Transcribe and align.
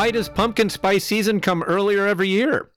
Why 0.00 0.10
does 0.10 0.30
pumpkin 0.30 0.70
spice 0.70 1.04
season 1.04 1.40
come 1.40 1.62
earlier 1.62 2.06
every 2.06 2.28
year? 2.28 2.70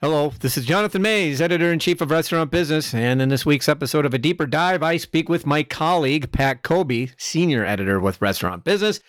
Hello, 0.00 0.32
this 0.38 0.56
is 0.56 0.64
Jonathan 0.64 1.02
Maze, 1.02 1.40
editor 1.40 1.72
in 1.72 1.80
chief 1.80 2.00
of 2.00 2.12
Restaurant 2.12 2.52
Business, 2.52 2.94
and 2.94 3.20
in 3.20 3.30
this 3.30 3.44
week's 3.44 3.68
episode 3.68 4.06
of 4.06 4.14
A 4.14 4.18
Deeper 4.18 4.46
Dive, 4.46 4.80
I 4.80 4.96
speak 4.96 5.28
with 5.28 5.44
my 5.44 5.64
colleague, 5.64 6.30
Pat 6.30 6.62
Cobe, 6.62 7.10
senior 7.16 7.64
editor 7.64 7.98
with 7.98 8.22
Restaurant 8.22 8.62
Business, 8.62 9.00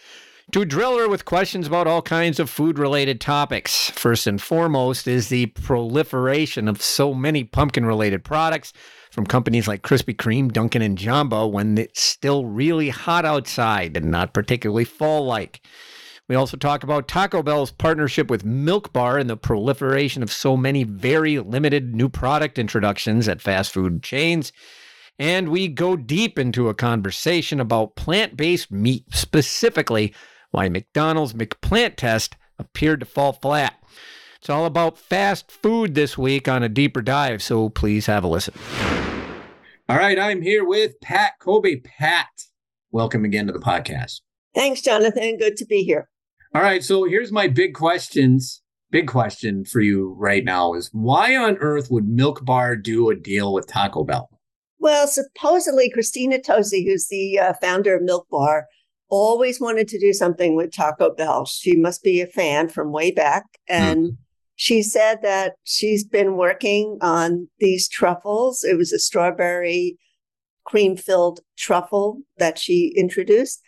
to 0.51 0.65
drill 0.65 0.97
her 0.97 1.07
with 1.07 1.25
questions 1.25 1.68
about 1.68 1.86
all 1.86 2.01
kinds 2.01 2.39
of 2.39 2.50
food 2.50 2.79
related 2.79 3.21
topics. 3.21 3.91
First 3.91 4.25
and 4.25 4.41
foremost 4.41 5.07
is 5.07 5.29
the 5.29 5.45
proliferation 5.45 6.67
of 6.67 6.81
so 6.81 7.13
many 7.13 7.43
pumpkin 7.43 7.86
related 7.86 8.23
products 8.23 8.73
from 9.11 9.28
companies 9.28 9.67
like 9.67 9.83
Krispy 9.83 10.15
Kreme, 10.15 10.51
Dunkin', 10.51 10.81
and 10.81 10.97
Jamba 10.97 11.47
when 11.47 11.78
it's 11.78 12.01
still 12.01 12.45
really 12.45 12.89
hot 12.89 13.25
outside 13.25 13.95
and 13.95 14.09
not 14.09 14.33
particularly 14.33 14.86
fall 14.86 15.23
like. 15.23 15.61
We 16.29 16.36
also 16.36 16.57
talk 16.57 16.83
about 16.83 17.07
Taco 17.07 17.42
Bell's 17.42 17.71
partnership 17.71 18.29
with 18.29 18.46
Milk 18.46 18.93
Bar 18.93 19.18
and 19.18 19.28
the 19.28 19.36
proliferation 19.36 20.21
of 20.21 20.32
so 20.32 20.56
many 20.56 20.83
very 20.83 21.39
limited 21.39 21.96
new 21.96 22.07
product 22.07 22.60
introductions 22.60 23.28
at 23.28 23.42
fast 23.42 23.71
food 23.74 24.04
chains. 24.04 24.54
And 25.18 25.50
we 25.50 25.68
go 25.68 25.96
deep 25.96 26.37
into 26.37 26.70
a 26.70 26.75
conversation 26.75 27.60
about 27.60 27.96
plant 27.96 28.37
based 28.37 28.71
meat, 28.71 29.06
specifically 29.11 30.14
why 30.51 30.70
McDonald's 30.70 31.34
McPlant 31.34 31.96
test 31.96 32.36
appeared 32.59 33.00
to 33.00 33.08
fall 33.08 33.34
flat. 33.34 33.73
It's 34.38 34.52
all 34.52 34.67
about 34.67 35.00
fast 35.00 35.52
food 35.52 35.95
this 35.95 36.16
week 36.16 36.48
on 36.48 36.61
a 36.61 36.70
deeper 36.70 37.02
dive, 37.02 37.42
so 37.42 37.70
please 37.70 38.06
have 38.06 38.23
a 38.23 38.28
listen. 38.28 38.53
All 39.90 39.98
right, 39.98 40.20
I'm 40.20 40.44
here 40.44 40.64
with 40.64 41.02
Pat 41.02 41.34
Cobe. 41.42 41.84
Pat, 41.84 42.28
welcome 42.92 43.25
again 43.25 43.48
to 43.48 43.52
the 43.52 43.58
podcast. 43.58 44.22
Thanks, 44.53 44.81
Jonathan. 44.81 45.38
Good 45.38 45.58
to 45.58 45.66
be 45.66 45.84
here. 45.84 46.08
All 46.55 46.64
right, 46.64 46.83
so 46.83 47.03
here's 47.03 47.31
my 47.31 47.47
big 47.47 47.75
questions. 47.75 48.64
Big 48.89 49.08
question 49.08 49.64
for 49.64 49.81
you 49.81 50.16
right 50.17 50.44
now 50.44 50.73
is 50.73 50.89
why 50.94 51.36
on 51.36 51.58
earth 51.58 51.91
would 51.91 52.08
Milk 52.08 52.44
Bar 52.44 52.75
do 52.75 53.11
a 53.11 53.16
deal 53.16 53.53
with 53.53 53.67
Taco 53.67 54.03
Bell? 54.03 54.30
Well, 54.80 55.08
supposedly 55.08 55.91
Christina 55.91 56.39
Tosi, 56.39 56.86
who's 56.86 57.08
the 57.08 57.38
uh, 57.38 57.53
founder 57.61 57.95
of 57.95 58.02
Milk 58.02 58.28
Bar, 58.31 58.66
always 59.09 59.61
wanted 59.61 59.88
to 59.89 60.00
do 60.00 60.11
something 60.11 60.56
with 60.56 60.72
Taco 60.72 61.14
Bell. 61.14 61.45
She 61.45 61.75
must 61.75 62.02
be 62.02 62.19
a 62.19 62.25
fan 62.25 62.67
from 62.67 62.91
way 62.91 63.11
back. 63.11 63.44
And 63.67 64.06
mm. 64.06 64.17
she 64.56 64.81
said 64.81 65.22
that 65.22 65.53
she's 65.66 66.03
been 66.03 66.36
working 66.36 66.97
on 67.02 67.47
these 67.59 67.88
truffles. 67.88 68.63
It 68.63 68.75
was 68.75 68.91
a 68.91 68.97
strawberry 68.97 70.00
cream 70.66 70.97
filled 70.97 71.41
truffle 71.58 72.22
that 72.38 72.58
she 72.58 72.91
introduced 72.95 73.61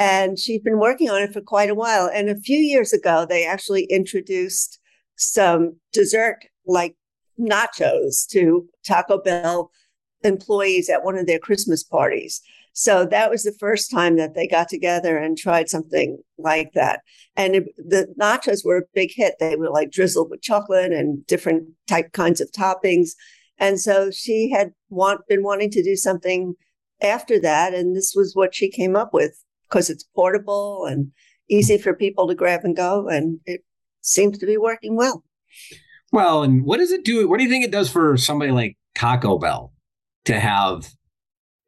and 0.00 0.38
she'd 0.38 0.64
been 0.64 0.78
working 0.78 1.10
on 1.10 1.20
it 1.20 1.32
for 1.32 1.42
quite 1.42 1.68
a 1.68 1.74
while. 1.74 2.10
And 2.12 2.30
a 2.30 2.40
few 2.40 2.58
years 2.58 2.94
ago, 2.94 3.26
they 3.28 3.46
actually 3.46 3.84
introduced 3.84 4.80
some 5.16 5.76
dessert 5.92 6.38
like 6.66 6.96
nachos 7.38 8.26
to 8.28 8.66
Taco 8.82 9.20
Bell 9.20 9.70
employees 10.24 10.88
at 10.88 11.04
one 11.04 11.18
of 11.18 11.26
their 11.26 11.38
Christmas 11.38 11.84
parties. 11.84 12.40
So 12.72 13.04
that 13.04 13.30
was 13.30 13.42
the 13.42 13.56
first 13.60 13.90
time 13.90 14.16
that 14.16 14.34
they 14.34 14.46
got 14.46 14.70
together 14.70 15.18
and 15.18 15.36
tried 15.36 15.68
something 15.68 16.18
like 16.38 16.72
that. 16.72 17.00
And 17.36 17.56
it, 17.56 17.64
the 17.76 18.06
nachos 18.18 18.64
were 18.64 18.78
a 18.78 18.86
big 18.94 19.10
hit. 19.14 19.34
They 19.38 19.56
were 19.56 19.68
like 19.68 19.90
drizzled 19.90 20.30
with 20.30 20.40
chocolate 20.40 20.92
and 20.92 21.26
different 21.26 21.68
type 21.88 22.12
kinds 22.12 22.40
of 22.40 22.50
toppings. 22.52 23.10
And 23.58 23.78
so 23.78 24.10
she 24.10 24.50
had 24.50 24.72
want, 24.88 25.26
been 25.28 25.42
wanting 25.42 25.70
to 25.72 25.82
do 25.82 25.94
something 25.94 26.54
after 27.02 27.38
that. 27.40 27.74
And 27.74 27.94
this 27.94 28.14
was 28.16 28.34
what 28.34 28.54
she 28.54 28.70
came 28.70 28.96
up 28.96 29.12
with 29.12 29.44
because 29.70 29.88
it's 29.88 30.04
portable 30.14 30.86
and 30.86 31.12
easy 31.48 31.78
for 31.78 31.94
people 31.94 32.28
to 32.28 32.34
grab 32.34 32.60
and 32.64 32.76
go. 32.76 33.08
And 33.08 33.40
it 33.46 33.64
seems 34.00 34.38
to 34.38 34.46
be 34.46 34.56
working 34.56 34.96
well. 34.96 35.24
Well, 36.12 36.42
and 36.42 36.64
what 36.64 36.78
does 36.78 36.90
it 36.90 37.04
do? 37.04 37.28
What 37.28 37.38
do 37.38 37.44
you 37.44 37.50
think 37.50 37.64
it 37.64 37.70
does 37.70 37.90
for 37.90 38.16
somebody 38.16 38.50
like 38.50 38.76
Taco 38.94 39.38
Bell 39.38 39.72
to 40.24 40.38
have? 40.38 40.92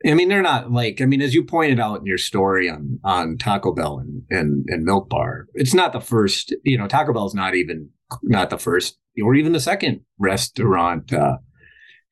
I 0.04 0.14
mean, 0.14 0.28
they're 0.28 0.42
not 0.42 0.72
like, 0.72 1.00
I 1.00 1.04
mean, 1.04 1.22
as 1.22 1.32
you 1.32 1.44
pointed 1.44 1.78
out 1.78 2.00
in 2.00 2.06
your 2.06 2.18
story 2.18 2.68
on 2.68 2.98
on 3.04 3.38
Taco 3.38 3.72
Bell 3.72 3.98
and, 3.98 4.22
and, 4.30 4.64
and 4.68 4.84
Milk 4.84 5.08
Bar, 5.08 5.46
it's 5.54 5.74
not 5.74 5.92
the 5.92 6.00
first, 6.00 6.52
you 6.64 6.76
know, 6.76 6.88
Taco 6.88 7.12
Bell's 7.12 7.34
not 7.34 7.54
even 7.54 7.90
not 8.22 8.50
the 8.50 8.58
first 8.58 8.98
or 9.22 9.34
even 9.34 9.52
the 9.52 9.60
second 9.60 10.00
restaurant 10.18 11.12
uh, 11.12 11.38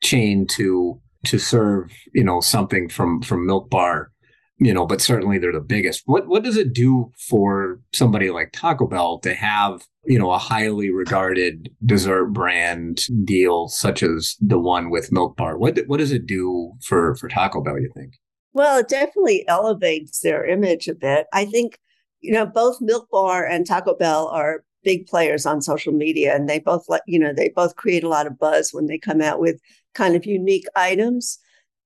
chain 0.03 0.47
to 0.47 1.01
to 1.25 1.39
serve, 1.39 1.91
you 2.15 2.23
know, 2.23 2.41
something 2.41 2.89
from 2.89 3.23
from 3.23 3.45
Milk 3.45 3.69
Bar 3.71 4.13
you 4.61 4.75
know, 4.75 4.87
but 4.87 5.01
certainly 5.01 5.39
they're 5.39 5.53
the 5.53 5.61
biggest. 5.61 6.03
What 6.05 6.29
what 6.29 6.45
does 6.45 6.57
it 6.57 6.75
do 6.75 7.11
for 7.19 7.81
somebody 7.95 8.31
like 8.31 8.53
Taco 8.53 8.87
Bell 8.87 9.19
to 9.21 9.35
have, 9.35 9.87
you 10.05 10.19
know, 10.19 10.31
a 10.31 10.39
highly 10.39 10.91
regarded 10.91 11.71
dessert 11.85 12.27
brand 12.27 13.07
deal 13.25 13.69
such 13.69 14.03
as 14.03 14.37
the 14.41 14.59
one 14.59 14.91
with 14.91 15.13
Milk 15.13 15.37
Bar? 15.37 15.57
What 15.57 15.79
what 15.87 15.99
does 15.99 16.13
it 16.13 16.27
do 16.27 16.73
for 16.85 17.17
for 17.17 17.29
Taco 17.29 17.63
Bell, 17.63 17.81
you 17.81 17.91
think? 17.97 18.15
Well, 18.53 18.81
it 18.81 18.89
definitely 18.89 19.49
elevates 19.49 20.21
their 20.21 20.45
image 20.45 20.89
a 20.89 20.95
bit. 20.95 21.27
I 21.33 21.47
think, 21.47 21.79
you 22.21 22.33
know, 22.33 22.45
both 22.45 22.81
Milk 22.83 23.09
Bar 23.11 23.47
and 23.47 23.67
Taco 23.67 23.97
Bell 23.97 24.29
are 24.29 24.65
big 24.83 25.07
players 25.07 25.47
on 25.47 25.63
social 25.63 25.93
media 25.93 26.35
and 26.35 26.49
they 26.49 26.59
both 26.59 26.85
like, 26.89 27.03
you 27.07 27.19
know, 27.19 27.33
they 27.33 27.51
both 27.51 27.77
create 27.77 28.05
a 28.05 28.09
lot 28.09 28.27
of 28.27 28.39
buzz 28.39 28.71
when 28.73 28.87
they 28.87 28.99
come 28.99 29.21
out 29.21 29.41
with 29.41 29.61
kind 29.95 30.17
of 30.17 30.27
unique 30.27 30.67
items 30.75 31.39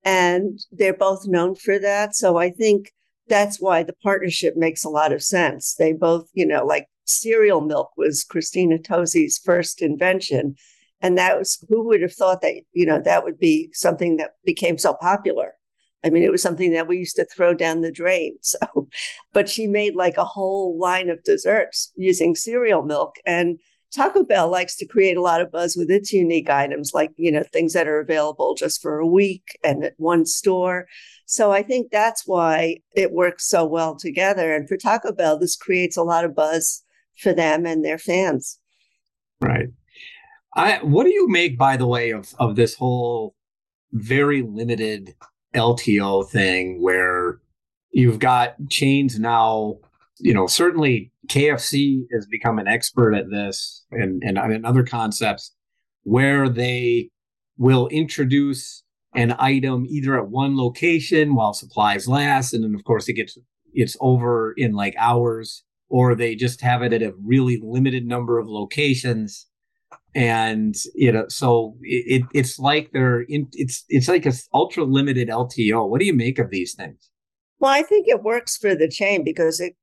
and 0.04 0.59
they're 0.70 0.94
both 0.94 1.26
known 1.26 1.54
for 1.54 1.78
that. 1.78 2.15
So 2.15 2.37
I 2.37 2.50
think 2.50 2.92
that's 3.28 3.60
why 3.60 3.82
the 3.82 3.94
partnership 4.03 4.54
makes 4.56 4.84
a 4.84 4.91
lot 4.91 5.12
of 5.12 5.22
sense. 5.22 5.75
They 5.75 5.92
both, 5.92 6.28
you 6.34 6.47
know, 6.47 6.65
like 6.65 6.88
cereal 7.04 7.60
milk 7.60 7.91
was 7.97 8.25
Christina 8.25 8.78
Tosi's 8.78 9.38
first 9.38 9.81
invention. 9.81 10.56
And 11.00 11.19
that 11.19 11.38
was 11.38 11.65
who 11.69 11.84
would 11.84 12.03
have 12.03 12.12
thought 12.12 12.42
that, 12.42 12.54
you 12.72 12.87
know, 12.87 13.00
that 13.00 13.25
would 13.25 13.38
be 13.38 13.70
something 13.72 14.16
that 14.19 14.32
became 14.44 14.78
so 14.78 14.94
popular. 14.94 15.53
I 16.04 16.10
mean, 16.10 16.22
it 16.22 16.31
was 16.31 16.42
something 16.42 16.72
that 16.72 16.86
we 16.86 16.98
used 16.98 17.16
to 17.16 17.25
throw 17.25 17.54
down 17.54 17.81
the 17.81 17.92
drain. 17.92 18.36
So, 18.42 18.88
but 19.32 19.48
she 19.48 19.66
made 19.66 19.94
like 19.94 20.19
a 20.19 20.25
whole 20.25 20.78
line 20.78 21.09
of 21.09 21.22
desserts 21.25 21.92
using 21.97 22.34
cereal 22.34 22.82
milk. 22.82 23.16
And 23.25 23.59
Taco 23.94 24.25
Bell 24.25 24.49
likes 24.49 24.77
to 24.77 24.87
create 24.87 25.16
a 25.16 25.22
lot 25.22 25.41
of 25.41 25.53
buzz 25.53 25.77
with 25.77 25.91
its 25.91 26.12
unique 26.12 26.50
items, 26.50 26.93
like, 26.93 27.12
you 27.16 27.31
know, 27.31 27.44
things 27.53 27.72
that 27.75 27.87
are 27.87 28.00
available 28.00 28.55
just 28.55 28.82
for 28.82 28.99
a 28.99 29.06
week 29.06 29.59
and 29.62 29.84
at 29.84 29.94
one 29.99 30.27
store. 30.27 30.87
So 31.27 31.53
I 31.53 31.62
think 31.62 31.91
that's 31.91 32.27
why 32.27 32.78
it 32.94 33.12
works 33.12 33.47
so 33.47 33.65
well 33.65 33.97
together. 33.97 34.54
And 34.54 34.69
for 34.69 34.77
Taco 34.77 35.12
Bell, 35.12 35.38
this 35.38 35.56
creates 35.56 35.97
a 35.97 36.03
lot 36.03 36.25
of 36.25 36.34
buzz 36.34 36.83
for 37.19 37.33
them 37.33 37.66
and 37.66 37.84
their 37.84 37.99
fans. 37.99 38.59
Right. 39.41 39.69
I 40.56 40.78
what 40.83 41.04
do 41.04 41.12
you 41.12 41.28
make, 41.28 41.59
by 41.59 41.77
the 41.77 41.87
way, 41.87 42.10
of 42.10 42.34
of 42.38 42.56
this 42.56 42.75
whole 42.75 43.34
very 43.93 44.43
limited 44.43 45.15
LTO 45.54 46.28
thing 46.28 46.83
where 46.83 47.41
you've 47.91 48.19
got 48.19 48.54
chains 48.69 49.19
now, 49.19 49.78
you 50.19 50.34
know, 50.34 50.47
certainly 50.47 51.12
KFC 51.27 52.03
has 52.12 52.27
become 52.27 52.59
an 52.59 52.69
expert 52.69 53.15
at 53.15 53.31
this 53.31 53.85
and, 53.91 54.23
and, 54.23 54.39
and 54.39 54.67
other 54.67 54.83
concepts 54.83 55.55
where 56.03 56.49
they 56.49 57.11
will 57.57 57.89
introduce 57.89 58.83
an 59.15 59.34
item 59.39 59.87
either 59.89 60.19
at 60.19 60.29
one 60.29 60.57
location 60.57 61.34
while 61.34 61.53
supplies 61.53 62.09
last, 62.09 62.53
and 62.53 62.65
then 62.65 62.75
of 62.75 62.84
course 62.84 63.09
it 63.09 63.15
gets 63.15 63.39
it's 63.73 63.97
over 64.01 64.53
in 64.57 64.73
like 64.73 64.95
hours, 64.99 65.65
or 65.89 66.15
they 66.15 66.34
just 66.34 66.61
have 66.61 66.83
it 66.83 66.93
at 66.93 67.03
a 67.03 67.15
really 67.23 67.61
limited 67.63 68.07
number 68.07 68.39
of 68.39 68.49
locations. 68.49 69.47
And 70.15 70.75
you 70.95 71.13
know, 71.13 71.27
so 71.29 71.77
it, 71.83 72.22
it's 72.34 72.59
like 72.59 72.91
they're 72.93 73.22
in 73.22 73.48
it's 73.53 73.84
it's 73.89 74.09
like 74.09 74.27
a 74.27 74.33
ultra 74.53 74.84
limited 74.84 75.28
LTO. 75.28 75.89
What 75.89 76.01
do 76.01 76.07
you 76.07 76.15
make 76.15 76.39
of 76.39 76.51
these 76.51 76.75
things? 76.75 77.10
Well, 77.59 77.72
I 77.72 77.83
think 77.83 78.07
it 78.09 78.22
works 78.22 78.57
for 78.57 78.75
the 78.75 78.89
chain 78.89 79.25
because 79.25 79.60
it 79.60 79.77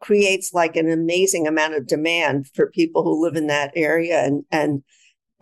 creates 0.00 0.52
like 0.52 0.76
an 0.76 0.90
amazing 0.90 1.46
amount 1.46 1.74
of 1.74 1.86
demand 1.86 2.48
for 2.54 2.70
people 2.70 3.02
who 3.02 3.22
live 3.22 3.36
in 3.36 3.46
that 3.46 3.72
area. 3.74 4.22
And 4.22 4.44
and 4.50 4.82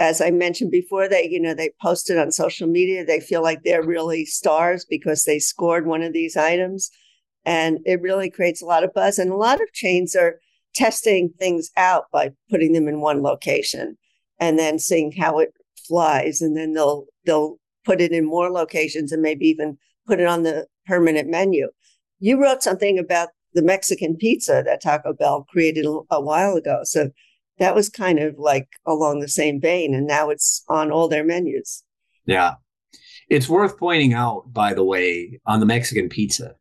as 0.01 0.21
i 0.21 0.29
mentioned 0.29 0.73
before 0.73 1.09
they 1.09 1.29
you 1.29 1.41
know 1.41 1.55
they 1.55 1.71
posted 1.81 2.19
on 2.19 2.31
social 2.33 2.69
media. 2.69 3.05
They 3.05 3.21
feel 3.21 3.43
like 3.43 3.63
they're 3.63 3.85
really 3.85 4.25
stars 4.25 4.85
because 4.85 5.25
they 5.25 5.39
scored 5.39 5.87
one 5.87 6.03
of 6.03 6.13
these 6.13 6.37
items. 6.37 6.91
And 7.45 7.81
it 7.85 8.01
really 8.01 8.31
creates 8.31 8.63
a 8.63 8.67
lot 8.67 8.85
of 8.85 8.95
buzz. 8.95 9.19
And 9.19 9.31
a 9.31 9.37
lot 9.37 9.61
of 9.61 9.73
chains 9.73 10.17
are 10.17 10.41
testing 10.75 11.31
things 11.39 11.71
out 11.77 12.05
by 12.13 12.33
putting 12.51 12.73
them 12.73 12.89
in 12.89 13.01
one 13.01 13.23
location 13.23 13.97
and 14.41 14.59
then 14.59 14.79
seeing 14.79 15.13
how 15.13 15.39
it 15.39 15.53
flies. 15.87 16.41
And 16.41 16.57
then 16.57 16.73
they'll 16.75 17.07
they'll 17.27 17.59
put 17.85 18.01
it 18.01 18.13
in 18.13 18.25
more 18.25 18.51
locations 18.51 19.13
and 19.13 19.23
maybe 19.23 19.47
even 19.47 19.79
put 20.07 20.21
it 20.21 20.27
on 20.27 20.43
the 20.43 20.67
permanent 20.87 21.29
menu. 21.29 21.69
You 22.19 22.41
wrote 22.41 22.63
something 22.63 22.99
about 22.99 23.29
the 23.55 23.63
Mexican 23.63 24.17
pizza 24.17 24.63
that 24.65 24.83
Taco 24.83 25.13
Bell 25.13 25.47
created 25.49 25.87
a, 26.11 26.21
while 26.21 26.57
ago. 26.57 26.81
So 26.83 27.11
that 27.59 27.75
was 27.75 27.89
kind 27.89 28.19
of 28.19 28.39
like 28.39 28.69
along 28.87 29.21
the 29.21 29.29
same 29.29 29.61
vein. 29.61 29.95
And 29.95 30.07
now 30.07 30.31
it's 30.31 30.65
on 30.69 30.91
all 30.91 31.09
their 31.09 31.25
menus. 31.25 31.85
Yeah. 32.27 32.55
It's 33.29 33.49
worth 33.49 33.79
pointing 33.79 34.13
out, 34.13 34.53
by 34.53 34.75
the 34.75 34.85
way, 34.85 35.41
on 35.47 35.61
the 35.61 35.67
Mexican 35.67 36.09
pizza, 36.09 36.57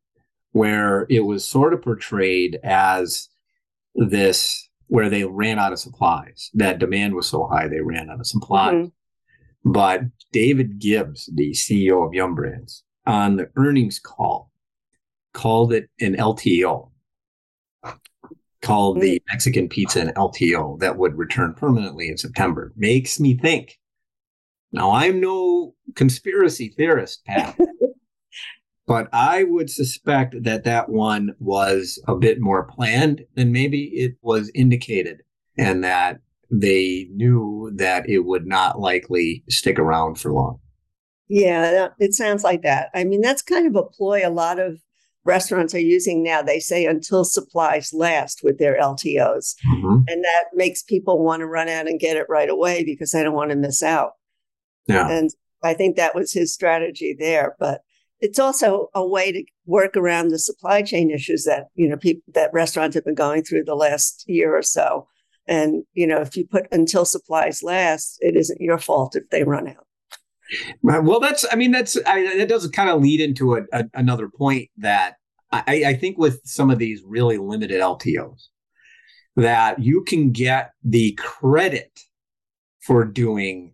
where 0.51 1.05
it 1.09 1.21
was 1.21 1.43
sort 1.43 1.73
of 1.73 1.81
portrayed 1.81 2.59
as 2.63 3.27
this 3.95 4.69
where 4.87 5.09
they 5.09 5.23
ran 5.23 5.59
out 5.59 5.73
of 5.73 5.79
supplies. 5.79 6.51
That 6.53 6.79
demand 6.79 7.15
was 7.15 7.27
so 7.27 7.47
high 7.47 7.67
they 7.67 7.81
ran 7.81 8.09
out 8.09 8.19
of 8.19 8.27
supplies. 8.27 8.73
Mm-hmm. 8.73 9.71
But 9.71 10.01
David 10.31 10.79
Gibbs, 10.79 11.29
the 11.33 11.51
CEO 11.51 12.05
of 12.05 12.13
Yum 12.13 12.35
Brands, 12.35 12.83
on 13.05 13.37
the 13.37 13.49
earnings 13.55 13.99
call, 13.99 14.51
called 15.33 15.74
it 15.74 15.89
an 16.00 16.15
LTO, 16.15 16.89
called 18.62 19.01
the 19.01 19.19
mm. 19.19 19.24
Mexican 19.30 19.68
pizza 19.68 20.01
an 20.01 20.13
LTO 20.15 20.80
that 20.80 20.97
would 20.97 21.18
return 21.18 21.53
permanently 21.53 22.07
in 22.07 22.18
September. 22.18 22.71
Makes 22.75 23.19
me 23.19 23.38
think. 23.38 23.77
Now, 24.71 24.91
I'm 24.91 25.19
no 25.19 25.75
conspiracy 25.95 26.74
theorist, 26.75 27.24
Pat, 27.25 27.57
but 28.88 29.07
I 29.13 29.44
would 29.44 29.69
suspect 29.69 30.41
that 30.44 30.63
that 30.63 30.89
one 30.89 31.36
was 31.39 32.01
a 32.07 32.15
bit 32.15 32.41
more 32.41 32.63
planned 32.63 33.24
than 33.36 33.51
maybe 33.51 33.83
it 33.83 34.15
was 34.21 34.50
indicated, 34.56 35.21
and 35.57 35.83
that 35.83 36.21
they 36.50 37.07
knew 37.12 37.71
that 37.75 38.09
it 38.09 38.19
would 38.19 38.47
not 38.47 38.79
likely 38.79 39.44
stick 39.47 39.77
around 39.77 40.15
for 40.15 40.31
long. 40.31 40.59
Yeah, 41.27 41.89
it 42.00 42.13
sounds 42.13 42.44
like 42.44 42.63
that. 42.63 42.89
I 42.94 43.03
mean, 43.03 43.21
that's 43.21 43.41
kind 43.41 43.68
of 43.68 43.75
a 43.75 43.83
ploy 43.83 44.27
a 44.27 44.29
lot 44.29 44.59
of 44.59 44.79
restaurants 45.25 45.73
are 45.73 45.79
using 45.79 46.23
now. 46.23 46.41
They 46.41 46.59
say 46.59 46.85
until 46.85 47.23
supplies 47.23 47.93
last 47.93 48.41
with 48.43 48.59
their 48.59 48.79
LTOs. 48.79 49.55
Mm-hmm. 49.73 50.03
And 50.07 50.23
that 50.23 50.45
makes 50.53 50.83
people 50.83 51.23
want 51.23 51.41
to 51.41 51.47
run 51.47 51.69
out 51.69 51.87
and 51.87 51.99
get 51.99 52.17
it 52.17 52.27
right 52.29 52.49
away 52.49 52.83
because 52.83 53.11
they 53.11 53.23
don't 53.23 53.33
want 53.33 53.51
to 53.51 53.55
miss 53.55 53.81
out. 53.81 54.11
Yeah. 54.87 55.09
And 55.09 55.29
I 55.63 55.73
think 55.73 55.95
that 55.95 56.15
was 56.15 56.33
his 56.33 56.53
strategy 56.53 57.15
there. 57.17 57.55
But 57.59 57.81
it's 58.19 58.39
also 58.39 58.89
a 58.93 59.05
way 59.05 59.31
to 59.31 59.43
work 59.65 59.95
around 59.95 60.29
the 60.29 60.39
supply 60.39 60.81
chain 60.81 61.09
issues 61.09 61.45
that, 61.45 61.67
you 61.75 61.87
know, 61.87 61.97
people 61.97 62.23
that 62.33 62.53
restaurants 62.53 62.95
have 62.95 63.05
been 63.05 63.15
going 63.15 63.43
through 63.43 63.63
the 63.63 63.75
last 63.75 64.23
year 64.27 64.55
or 64.55 64.61
so. 64.61 65.07
And, 65.45 65.83
you 65.93 66.07
know, 66.07 66.21
if 66.21 66.37
you 66.37 66.47
put 66.47 66.67
until 66.71 67.03
supplies 67.05 67.61
last, 67.63 68.17
it 68.21 68.35
isn't 68.35 68.61
your 68.61 68.77
fault 68.77 69.15
if 69.15 69.29
they 69.29 69.43
run 69.43 69.67
out. 69.67 69.85
Well, 70.81 71.19
that's, 71.19 71.45
I 71.51 71.55
mean, 71.55 71.71
that's, 71.71 71.97
I, 72.05 72.37
that 72.37 72.49
does 72.49 72.67
kind 72.69 72.89
of 72.89 73.01
lead 73.01 73.21
into 73.21 73.55
a, 73.55 73.61
a, 73.71 73.85
another 73.93 74.29
point 74.29 74.69
that 74.77 75.15
I, 75.51 75.83
I 75.87 75.93
think 75.93 76.17
with 76.17 76.41
some 76.45 76.71
of 76.71 76.79
these 76.79 77.01
really 77.05 77.37
limited 77.37 77.79
LTOs, 77.79 78.47
that 79.35 79.79
you 79.79 80.03
can 80.03 80.31
get 80.31 80.71
the 80.83 81.13
credit 81.13 81.99
for 82.81 83.05
doing 83.05 83.73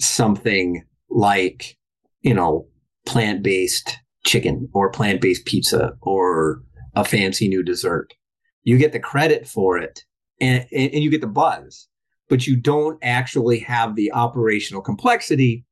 something 0.00 0.82
like, 1.10 1.76
you 2.22 2.34
know, 2.34 2.68
plant 3.06 3.42
based 3.42 3.98
chicken 4.24 4.68
or 4.72 4.90
plant 4.90 5.20
based 5.20 5.44
pizza 5.44 5.92
or 6.00 6.62
a 6.94 7.04
fancy 7.04 7.48
new 7.48 7.62
dessert. 7.62 8.14
You 8.62 8.78
get 8.78 8.92
the 8.92 9.00
credit 9.00 9.46
for 9.46 9.78
it 9.78 10.04
and, 10.40 10.66
and, 10.72 10.92
and 10.92 11.02
you 11.02 11.10
get 11.10 11.20
the 11.20 11.26
buzz, 11.26 11.88
but 12.28 12.46
you 12.46 12.56
don't 12.56 12.98
actually 13.02 13.58
have 13.60 13.94
the 13.94 14.12
operational 14.12 14.82
complexity 14.82 15.64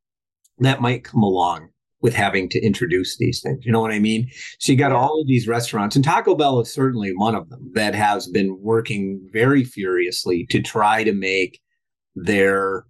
that 0.65 0.81
might 0.81 1.05
come 1.05 1.23
along 1.23 1.69
with 2.01 2.15
having 2.15 2.49
to 2.49 2.61
introduce 2.61 3.17
these 3.17 3.41
things. 3.41 3.65
You 3.65 3.71
know 3.71 3.81
what 3.81 3.93
I 3.93 4.01
mean? 4.01 4.29
So 4.59 4.73
you 4.73 4.79
got 4.79 4.93
all 4.93 5.21
of 5.21 5.27
these 5.29 5.47
restaurants, 5.47 5.95
and 5.95 6.05
Taco 6.05 6.35
Bell 6.35 6.61
is 6.61 6.73
certainly 6.73 7.13
one 7.15 7.35
of 7.35 7.49
them 7.49 7.71
that 7.75 7.95
has 7.95 8.27
been 8.27 8.59
working 8.61 9.21
very 9.33 9.63
furiously 9.63 10.47
to 10.51 10.61
try 10.61 11.05
to 11.05 11.13
make 11.13 11.61
their, 12.17 12.85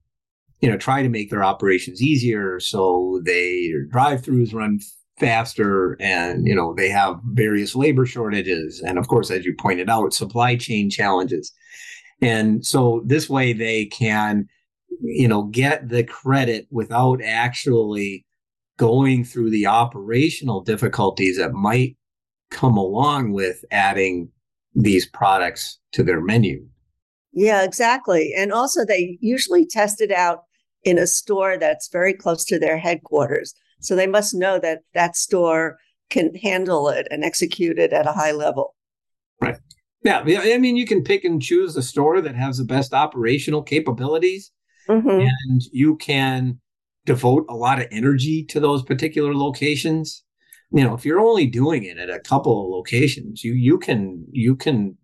you 0.60 0.70
know, 0.70 0.78
try 0.78 1.02
to 1.02 1.10
make 1.10 1.30
their 1.30 1.44
operations 1.44 2.00
easier. 2.00 2.58
So 2.58 3.20
they 3.24 3.72
drive-throughs 3.90 4.54
run 4.54 4.78
faster, 5.18 5.96
and 6.00 6.46
you 6.46 6.54
know 6.54 6.74
they 6.74 6.88
have 6.88 7.20
various 7.32 7.76
labor 7.76 8.06
shortages, 8.06 8.80
and 8.80 8.98
of 8.98 9.08
course, 9.08 9.30
as 9.30 9.44
you 9.44 9.54
pointed 9.58 9.90
out, 9.90 10.14
supply 10.14 10.56
chain 10.56 10.88
challenges. 10.88 11.52
And 12.22 12.64
so 12.64 13.02
this 13.04 13.28
way 13.28 13.52
they 13.52 13.84
can 13.86 14.48
you 15.00 15.28
know 15.28 15.44
get 15.44 15.88
the 15.88 16.04
credit 16.04 16.66
without 16.70 17.20
actually 17.22 18.24
going 18.78 19.24
through 19.24 19.50
the 19.50 19.66
operational 19.66 20.60
difficulties 20.60 21.38
that 21.38 21.52
might 21.52 21.96
come 22.50 22.76
along 22.76 23.32
with 23.32 23.64
adding 23.70 24.28
these 24.74 25.06
products 25.06 25.78
to 25.92 26.02
their 26.02 26.20
menu. 26.20 26.66
Yeah 27.32 27.62
exactly. 27.62 28.34
And 28.36 28.52
also 28.52 28.84
they 28.84 29.18
usually 29.20 29.66
test 29.66 30.00
it 30.00 30.12
out 30.12 30.44
in 30.84 30.98
a 30.98 31.06
store 31.06 31.56
that's 31.56 31.88
very 31.88 32.12
close 32.12 32.44
to 32.46 32.58
their 32.58 32.78
headquarters. 32.78 33.54
So 33.80 33.94
they 33.94 34.06
must 34.06 34.34
know 34.34 34.58
that 34.58 34.80
that 34.94 35.16
store 35.16 35.78
can 36.10 36.34
handle 36.34 36.88
it 36.88 37.08
and 37.10 37.24
execute 37.24 37.78
it 37.78 37.92
at 37.92 38.06
a 38.06 38.12
high 38.12 38.32
level. 38.32 38.74
Right. 39.40 39.56
Yeah 40.04 40.18
i 40.18 40.58
mean 40.58 40.76
you 40.76 40.86
can 40.86 41.04
pick 41.04 41.24
and 41.24 41.40
choose 41.40 41.74
the 41.74 41.82
store 41.82 42.20
that 42.20 42.34
has 42.34 42.58
the 42.58 42.64
best 42.64 42.92
operational 42.92 43.62
capabilities 43.62 44.50
mm-hmm. 44.88 45.08
and 45.08 45.62
you 45.72 45.96
can 45.96 46.60
devote 47.04 47.44
a 47.48 47.54
lot 47.54 47.80
of 47.80 47.88
energy 47.90 48.44
to 48.44 48.60
those 48.60 48.82
particular 48.82 49.34
locations. 49.34 50.24
You 50.70 50.84
know 50.84 50.94
if 50.94 51.04
you're 51.04 51.20
only 51.20 51.46
doing 51.46 51.84
it 51.84 51.98
at 51.98 52.10
a 52.10 52.20
couple 52.20 52.64
of 52.64 52.70
locations 52.70 53.44
you 53.44 53.52
you 53.52 53.78
can 53.78 54.24
you 54.30 54.56
can 54.56 54.96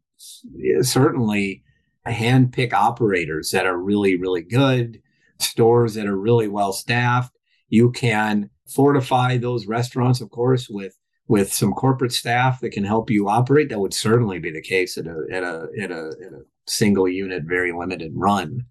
certainly 0.80 1.62
hand 2.06 2.52
pick 2.52 2.72
operators 2.72 3.50
that 3.50 3.66
are 3.66 3.76
really 3.76 4.16
really 4.16 4.42
good 4.42 5.00
stores 5.38 5.94
that 5.94 6.06
are 6.06 6.16
really 6.16 6.48
well 6.48 6.72
staffed. 6.72 7.36
You 7.68 7.90
can 7.90 8.50
fortify 8.66 9.36
those 9.36 9.66
restaurants 9.66 10.20
of 10.20 10.30
course 10.30 10.68
with 10.68 10.96
with 11.26 11.52
some 11.52 11.72
corporate 11.72 12.12
staff 12.12 12.60
that 12.60 12.70
can 12.70 12.84
help 12.84 13.10
you 13.10 13.28
operate. 13.28 13.68
That 13.68 13.80
would 13.80 13.92
certainly 13.92 14.38
be 14.38 14.50
the 14.50 14.62
case 14.62 14.96
at 14.96 15.06
a 15.06 15.26
at 15.30 15.42
a 15.42 15.68
at 15.80 15.90
a, 15.90 16.12
at 16.24 16.32
a 16.32 16.42
single 16.66 17.08
unit 17.08 17.44
very 17.44 17.72
limited 17.72 18.12
run 18.14 18.64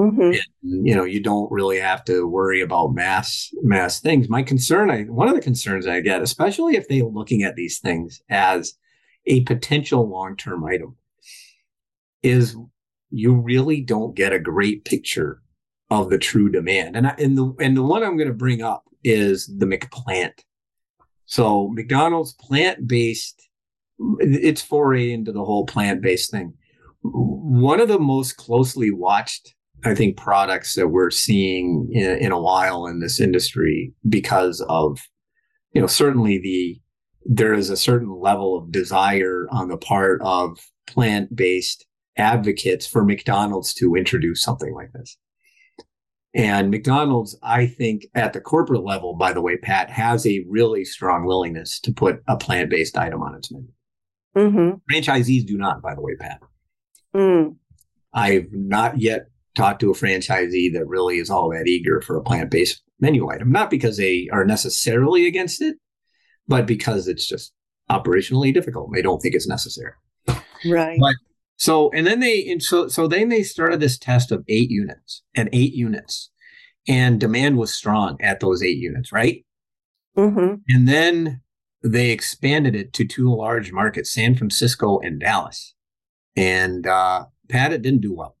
Mm-hmm. 0.00 0.20
And, 0.22 0.86
you 0.86 0.94
know, 0.94 1.04
you 1.04 1.20
don't 1.20 1.52
really 1.52 1.78
have 1.78 2.04
to 2.06 2.26
worry 2.26 2.62
about 2.62 2.94
mass 2.94 3.50
mass 3.62 4.00
things. 4.00 4.30
My 4.30 4.42
concern, 4.42 4.90
I 4.90 5.02
one 5.02 5.28
of 5.28 5.34
the 5.34 5.42
concerns 5.42 5.86
I 5.86 6.00
get, 6.00 6.22
especially 6.22 6.76
if 6.76 6.88
they're 6.88 7.04
looking 7.04 7.42
at 7.42 7.54
these 7.54 7.80
things 7.80 8.22
as 8.30 8.74
a 9.26 9.42
potential 9.42 10.08
long 10.08 10.36
term 10.36 10.64
item, 10.64 10.96
is 12.22 12.56
you 13.10 13.34
really 13.34 13.82
don't 13.82 14.14
get 14.14 14.32
a 14.32 14.38
great 14.38 14.86
picture 14.86 15.42
of 15.90 16.08
the 16.08 16.18
true 16.18 16.48
demand. 16.48 16.96
And 16.96 17.08
I, 17.08 17.14
and 17.18 17.36
the 17.36 17.54
and 17.60 17.76
the 17.76 17.82
one 17.82 18.02
I'm 18.02 18.16
going 18.16 18.28
to 18.28 18.34
bring 18.34 18.62
up 18.62 18.84
is 19.04 19.46
the 19.46 19.66
McPlant. 19.66 20.32
So 21.26 21.68
McDonald's 21.68 22.32
plant 22.32 22.88
based, 22.88 23.48
it's 24.18 24.62
foray 24.62 25.12
into 25.12 25.32
the 25.32 25.44
whole 25.44 25.66
plant 25.66 26.00
based 26.00 26.30
thing. 26.30 26.54
One 27.02 27.80
of 27.80 27.88
the 27.88 27.98
most 27.98 28.38
closely 28.38 28.90
watched 28.90 29.54
I 29.84 29.94
think 29.94 30.16
products 30.16 30.74
that 30.74 30.88
we're 30.88 31.10
seeing 31.10 31.88
in, 31.92 32.18
in, 32.18 32.32
a 32.32 32.40
while 32.40 32.86
in 32.86 33.00
this 33.00 33.20
industry 33.20 33.92
because 34.08 34.60
of, 34.68 35.00
you 35.72 35.80
know, 35.80 35.86
certainly 35.86 36.38
the 36.38 36.80
there 37.24 37.52
is 37.52 37.70
a 37.70 37.76
certain 37.76 38.18
level 38.18 38.56
of 38.56 38.72
desire 38.72 39.46
on 39.50 39.68
the 39.68 39.76
part 39.76 40.20
of 40.22 40.58
plant-based 40.86 41.86
advocates 42.16 42.86
for 42.86 43.04
McDonald's 43.04 43.74
to 43.74 43.94
introduce 43.94 44.42
something 44.42 44.74
like 44.74 44.92
this. 44.92 45.16
And 46.34 46.70
McDonald's, 46.70 47.36
I 47.42 47.66
think, 47.66 48.06
at 48.14 48.32
the 48.32 48.40
corporate 48.40 48.84
level, 48.84 49.14
by 49.14 49.32
the 49.32 49.40
way, 49.40 49.56
Pat, 49.56 49.90
has 49.90 50.26
a 50.26 50.44
really 50.48 50.84
strong 50.84 51.24
willingness 51.24 51.80
to 51.80 51.92
put 51.92 52.22
a 52.28 52.36
plant-based 52.36 52.96
item 52.96 53.22
on 53.22 53.34
its 53.34 53.50
menu. 53.50 53.68
Mm-hmm. 54.36 54.76
Franchisees 54.92 55.46
do 55.46 55.58
not, 55.58 55.82
by 55.82 55.94
the 55.94 56.00
way, 56.00 56.14
Pat. 56.18 56.40
Mm. 57.14 57.56
I've 58.12 58.52
not 58.52 59.00
yet 59.00 59.26
talk 59.56 59.78
to 59.80 59.90
a 59.90 59.94
franchisee 59.94 60.72
that 60.72 60.86
really 60.86 61.18
is 61.18 61.30
all 61.30 61.50
that 61.50 61.66
eager 61.66 62.00
for 62.00 62.16
a 62.16 62.22
plant 62.22 62.50
based 62.50 62.82
menu 63.00 63.30
item, 63.30 63.50
not 63.50 63.70
because 63.70 63.96
they 63.96 64.28
are 64.32 64.44
necessarily 64.44 65.26
against 65.26 65.60
it, 65.60 65.76
but 66.46 66.66
because 66.66 67.08
it's 67.08 67.26
just 67.26 67.52
operationally 67.90 68.52
difficult. 68.52 68.90
They 68.94 69.02
don't 69.02 69.20
think 69.20 69.34
it's 69.34 69.48
necessary. 69.48 69.92
Right. 70.64 70.98
But 71.00 71.14
so, 71.56 71.90
and 71.90 72.06
then 72.06 72.20
they, 72.20 72.46
and 72.48 72.62
so, 72.62 72.88
so 72.88 73.06
then 73.06 73.28
they 73.28 73.42
started 73.42 73.80
this 73.80 73.98
test 73.98 74.32
of 74.32 74.44
eight 74.48 74.70
units 74.70 75.22
and 75.34 75.48
eight 75.52 75.74
units, 75.74 76.30
and 76.88 77.20
demand 77.20 77.58
was 77.58 77.72
strong 77.72 78.18
at 78.20 78.40
those 78.40 78.62
eight 78.62 78.78
units, 78.78 79.12
right? 79.12 79.44
Mm-hmm. 80.16 80.54
And 80.68 80.88
then 80.88 81.42
they 81.82 82.10
expanded 82.10 82.74
it 82.74 82.92
to 82.94 83.04
two 83.06 83.34
large 83.34 83.72
markets, 83.72 84.12
San 84.12 84.34
Francisco 84.34 84.98
and 85.00 85.20
Dallas. 85.20 85.74
And 86.36 86.86
uh, 86.86 87.26
Pat, 87.48 87.72
it 87.72 87.82
didn't 87.82 88.02
do 88.02 88.14
well. 88.14 88.36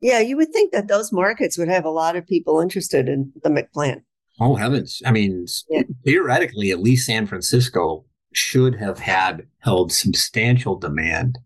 Yeah, 0.00 0.20
you 0.20 0.36
would 0.36 0.52
think 0.52 0.72
that 0.72 0.88
those 0.88 1.12
markets 1.12 1.58
would 1.58 1.68
have 1.68 1.84
a 1.84 1.90
lot 1.90 2.16
of 2.16 2.26
people 2.26 2.60
interested 2.60 3.08
in 3.08 3.32
the 3.42 3.50
McPlant. 3.50 4.02
Oh 4.38 4.54
heavens! 4.54 5.02
I 5.04 5.12
mean, 5.12 5.46
yeah. 5.68 5.82
theoretically, 6.04 6.70
at 6.70 6.80
least 6.80 7.06
San 7.06 7.26
Francisco 7.26 8.06
should 8.32 8.76
have 8.76 8.98
had 8.98 9.46
held 9.58 9.92
substantial 9.92 10.76
demand 10.76 11.38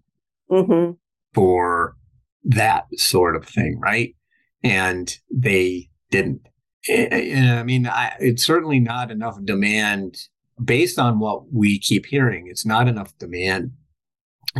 mm-hmm. 0.50 0.92
for 1.32 1.96
that 2.44 2.86
sort 2.96 3.36
of 3.36 3.46
thing, 3.46 3.80
right? 3.80 4.14
And 4.62 5.16
they 5.30 5.90
didn't. 6.10 6.48
I 6.88 7.62
mean, 7.64 7.86
I, 7.86 8.12
it's 8.20 8.44
certainly 8.44 8.78
not 8.78 9.10
enough 9.10 9.38
demand 9.42 10.16
based 10.62 10.98
on 10.98 11.18
what 11.18 11.52
we 11.52 11.78
keep 11.78 12.06
hearing. 12.06 12.46
It's 12.48 12.66
not 12.66 12.88
enough 12.88 13.16
demand 13.18 13.72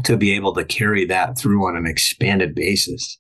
to 0.03 0.17
be 0.17 0.35
able 0.35 0.55
to 0.55 0.65
carry 0.65 1.05
that 1.05 1.39
through 1.39 1.69
on 1.69 1.77
an 1.77 1.87
expanded 1.87 2.55
basis. 2.55 3.19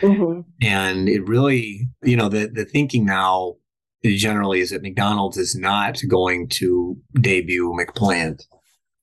Mm-hmm. 0.00 0.40
And 0.62 1.08
it 1.08 1.26
really, 1.26 1.88
you 2.02 2.16
know, 2.16 2.28
the 2.28 2.48
the 2.48 2.64
thinking 2.64 3.04
now 3.04 3.56
generally 4.04 4.60
is 4.60 4.70
that 4.70 4.82
McDonald's 4.82 5.36
is 5.36 5.56
not 5.56 6.00
going 6.08 6.48
to 6.48 6.96
debut 7.20 7.76
McPlant, 7.78 8.44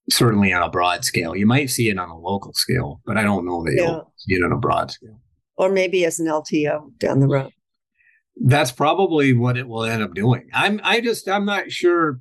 certainly 0.10 0.54
on 0.54 0.64
a 0.64 0.70
broad 0.70 1.04
scale. 1.04 1.36
You 1.36 1.46
might 1.46 1.70
see 1.70 1.90
it 1.90 2.00
on 2.00 2.10
a 2.10 2.18
local 2.18 2.54
scale, 2.54 3.02
but 3.06 3.18
I 3.18 3.24
don't 3.24 3.46
know 3.46 3.64
that 3.64 3.74
yeah. 3.76 3.84
you'll 3.84 4.14
see 4.18 4.36
it 4.36 4.44
on 4.44 4.52
a 4.52 4.58
broad 4.58 4.92
scale. 4.92 5.20
Or 5.58 5.70
maybe 5.70 6.06
as 6.06 6.20
an 6.20 6.28
LTO 6.28 6.98
down 7.00 7.20
the 7.20 7.28
road. 7.28 7.52
That's 8.38 8.72
probably 8.72 9.34
what 9.34 9.58
it 9.58 9.68
will 9.68 9.86
end 9.86 10.04
up 10.04 10.14
doing. 10.14 10.50
I'm 10.54 10.82
I 10.84 11.00
just 11.00 11.28
I'm 11.30 11.46
not 11.46 11.72
sure, 11.72 12.20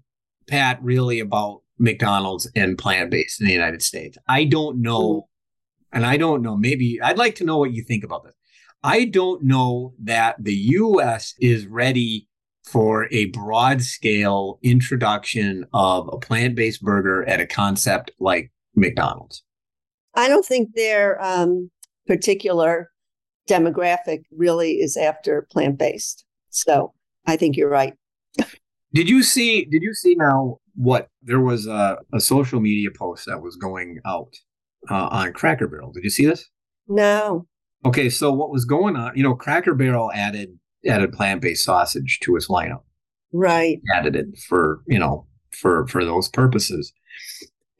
Pat, 0.48 0.78
really 0.82 1.18
about 1.18 1.62
McDonald's 1.78 2.48
and 2.54 2.78
plant 2.78 3.10
based 3.10 3.40
in 3.40 3.46
the 3.48 3.52
United 3.52 3.82
States. 3.82 4.16
I 4.28 4.44
don't 4.44 4.80
know, 4.80 5.00
mm-hmm. 5.00 5.96
and 5.96 6.06
I 6.06 6.16
don't 6.16 6.42
know. 6.42 6.56
Maybe 6.56 7.00
I'd 7.02 7.18
like 7.18 7.34
to 7.36 7.44
know 7.44 7.58
what 7.58 7.72
you 7.72 7.82
think 7.82 8.04
about 8.04 8.24
this. 8.24 8.34
I 8.84 9.06
don't 9.06 9.42
know 9.42 9.94
that 9.98 10.36
the 10.38 10.54
US 10.54 11.34
is 11.40 11.66
ready 11.66 12.28
for 12.64 13.08
a 13.10 13.26
broad 13.26 13.80
scale 13.80 14.58
introduction 14.62 15.64
of 15.72 16.08
a 16.12 16.18
plant 16.18 16.54
based 16.54 16.82
burger 16.82 17.24
at 17.24 17.40
a 17.40 17.46
concept 17.46 18.10
like 18.20 18.52
McDonald's. 18.76 19.42
I 20.14 20.28
don't 20.28 20.44
think 20.44 20.74
their 20.74 21.22
um, 21.24 21.70
particular 22.06 22.90
demographic 23.48 24.24
really 24.30 24.74
is 24.74 24.98
after 24.98 25.48
plant 25.50 25.78
based. 25.78 26.26
So 26.50 26.92
I 27.26 27.38
think 27.38 27.56
you're 27.56 27.70
right. 27.70 27.94
did 28.92 29.08
you 29.08 29.22
see? 29.22 29.64
Did 29.64 29.82
you 29.82 29.94
see 29.94 30.14
now 30.14 30.58
what 30.74 31.08
there 31.22 31.40
was 31.40 31.66
a, 31.66 31.96
a 32.12 32.20
social 32.20 32.60
media 32.60 32.90
post 32.94 33.24
that 33.26 33.40
was 33.40 33.56
going 33.56 34.00
out 34.04 34.34
uh, 34.90 35.08
on 35.10 35.32
Cracker 35.32 35.68
Barrel? 35.68 35.90
Did 35.90 36.04
you 36.04 36.10
see 36.10 36.26
this? 36.26 36.50
No. 36.86 37.46
Okay, 37.84 38.08
so 38.08 38.32
what 38.32 38.50
was 38.50 38.64
going 38.64 38.96
on? 38.96 39.16
You 39.16 39.22
know, 39.22 39.34
Cracker 39.34 39.74
Barrel 39.74 40.10
added 40.12 40.58
added 40.86 41.12
plant 41.12 41.42
based 41.42 41.64
sausage 41.64 42.20
to 42.20 42.36
its 42.36 42.48
lineup. 42.48 42.82
Right. 43.32 43.80
Added 43.94 44.16
it 44.16 44.38
for 44.48 44.82
you 44.86 44.98
know 44.98 45.26
for 45.50 45.86
for 45.88 46.04
those 46.04 46.28
purposes, 46.28 46.92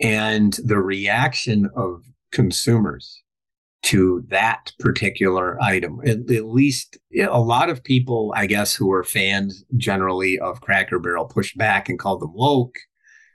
and 0.00 0.54
the 0.64 0.78
reaction 0.78 1.70
of 1.76 2.04
consumers 2.32 3.23
to 3.84 4.25
that 4.28 4.73
particular 4.78 5.61
item. 5.62 6.00
At, 6.06 6.30
at 6.30 6.46
least 6.46 6.99
a 7.18 7.40
lot 7.40 7.68
of 7.68 7.84
people, 7.84 8.32
I 8.34 8.46
guess, 8.46 8.75
who 8.75 8.90
are 8.92 9.04
fans 9.04 9.62
generally 9.76 10.38
of 10.38 10.62
Cracker 10.62 10.99
Barrel 10.99 11.26
pushed 11.26 11.56
back 11.58 11.90
and 11.90 11.99
called 11.99 12.23
them 12.23 12.32
woke. 12.32 12.76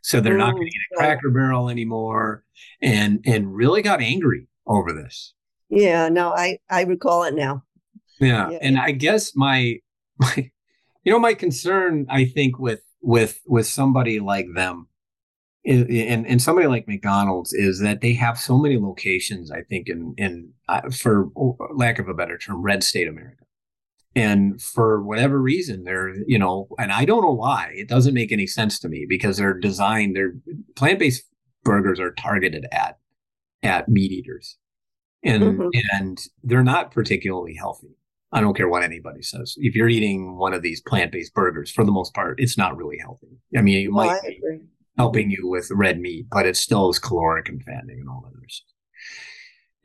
So 0.02 0.20
they're 0.20 0.34
mm, 0.34 0.40
not 0.40 0.54
going 0.54 0.66
to 0.66 0.76
eat 0.76 0.82
a 0.94 0.98
Cracker 0.98 1.30
Barrel 1.30 1.70
anymore, 1.70 2.44
and 2.82 3.22
and 3.26 3.54
really 3.56 3.82
got 3.82 4.02
angry 4.02 4.48
over 4.66 4.92
this. 4.92 5.34
Yeah, 5.70 6.10
no, 6.10 6.34
I 6.34 6.60
I 6.70 6.84
recall 6.84 7.24
it 7.24 7.34
now. 7.34 7.64
Yeah, 8.20 8.50
yeah. 8.50 8.58
and 8.62 8.78
I 8.80 8.92
guess 8.92 9.36
my 9.36 9.80
my 10.20 10.52
you 11.04 11.12
know 11.12 11.20
my 11.20 11.34
concern 11.34 12.06
I 12.10 12.26
think 12.26 12.60
with 12.60 12.82
with 13.02 13.40
with 13.46 13.68
somebody 13.68 14.20
like 14.20 14.48
them 14.56 14.88
and 15.66 16.26
and 16.26 16.42
somebody 16.42 16.68
like 16.68 16.88
McDonald's 16.88 17.54
is 17.54 17.80
that 17.82 18.02
they 18.02 18.14
have 18.14 18.40
so 18.40 18.58
many 18.58 18.78
locations. 18.78 19.52
I 19.52 19.62
think 19.64 19.88
in 19.90 20.14
in 20.18 20.54
uh, 20.68 20.90
for 20.90 21.30
lack 21.76 22.00
of 22.00 22.08
a 22.08 22.14
better 22.14 22.38
term, 22.38 22.62
red 22.62 22.84
state 22.84 23.08
America, 23.08 23.44
and 24.16 24.62
for 24.62 25.04
whatever 25.04 25.40
reason, 25.40 25.84
they're 25.84 26.16
you 26.28 26.40
know, 26.40 26.68
and 26.80 26.92
I 26.92 27.06
don't 27.06 27.22
know 27.22 27.34
why. 27.34 27.74
It 27.76 27.90
doesn't 27.90 28.14
make 28.14 28.32
any 28.32 28.48
sense 28.48 28.80
to 28.80 28.90
me 28.90 29.06
because 29.08 29.38
they're 29.38 29.58
designed. 29.58 30.16
They're 30.16 30.34
plant 30.76 31.00
based 31.00 31.24
burgers 31.64 32.00
are 32.00 32.12
targeted 32.12 32.66
at 32.72 32.98
at 33.62 33.90
meat 33.90 34.12
eaters, 34.12 34.58
and 35.24 35.44
mm-hmm. 35.44 35.68
and 35.94 36.20
they're 36.44 36.64
not 36.64 36.92
particularly 36.92 37.56
healthy. 37.56 37.96
I 38.32 38.42
don't 38.42 38.56
care 38.56 38.70
what 38.70 38.84
anybody 38.84 39.24
says. 39.24 39.56
If 39.58 39.76
you're 39.76 39.90
eating 39.90 40.38
one 40.38 40.54
of 40.54 40.62
these 40.62 40.82
plant 40.82 41.12
based 41.12 41.34
burgers, 41.34 41.72
for 41.72 41.84
the 41.84 41.92
most 41.92 42.14
part, 42.14 42.40
it's 42.40 42.58
not 42.58 42.78
really 42.78 42.98
healthy. 43.00 43.40
I 43.58 43.62
mean, 43.62 43.82
you 43.82 43.92
might. 43.92 44.20
Oh, 44.24 44.60
helping 45.00 45.32
you 45.32 45.48
with 45.48 45.72
red 45.72 45.98
meat, 45.98 46.28
but 46.30 46.46
it 46.46 46.58
still 46.58 46.90
is 46.90 47.00
caloric 47.00 47.48
and 47.48 47.64
fattening 47.64 48.02
and 48.02 48.10
all 48.10 48.22
that 48.22 48.38
other 48.38 48.50
stuff. 48.50 48.68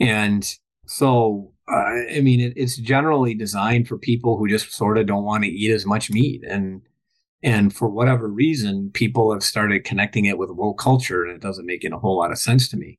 And 0.01 0.55
so, 0.87 1.53
uh, 1.71 2.17
I 2.17 2.21
mean, 2.21 2.41
it, 2.41 2.53
it's 2.57 2.77
generally 2.77 3.33
designed 3.33 3.87
for 3.87 3.97
people 3.97 4.37
who 4.37 4.49
just 4.49 4.73
sort 4.73 4.99
of 4.99 5.07
don't 5.07 5.23
want 5.23 5.45
to 5.45 5.51
eat 5.51 5.71
as 5.71 5.87
much 5.87 6.11
meat, 6.11 6.43
and 6.47 6.83
and 7.45 7.73
for 7.73 7.89
whatever 7.89 8.29
reason, 8.29 8.91
people 8.93 9.33
have 9.33 9.45
started 9.45 9.85
connecting 9.85 10.25
it 10.25 10.37
with 10.37 10.51
woke 10.51 10.79
culture, 10.79 11.23
and 11.23 11.33
it 11.33 11.41
doesn't 11.41 11.65
make 11.65 11.85
it 11.85 11.93
a 11.93 11.99
whole 11.99 12.19
lot 12.19 12.33
of 12.33 12.39
sense 12.39 12.69
to 12.71 12.77
me. 12.77 12.99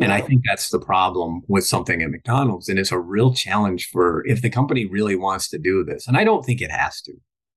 And 0.00 0.12
I 0.12 0.20
think 0.20 0.42
that's 0.46 0.70
the 0.70 0.78
problem 0.78 1.42
with 1.48 1.66
something 1.66 2.02
at 2.02 2.10
McDonald's, 2.10 2.68
and 2.68 2.78
it's 2.78 2.92
a 2.92 2.98
real 2.98 3.34
challenge 3.34 3.88
for 3.90 4.26
if 4.26 4.42
the 4.42 4.50
company 4.50 4.86
really 4.86 5.16
wants 5.16 5.48
to 5.50 5.58
do 5.58 5.84
this. 5.84 6.06
And 6.06 6.16
I 6.16 6.24
don't 6.24 6.44
think 6.44 6.60
it 6.60 6.70
has 6.70 7.00
to. 7.02 7.12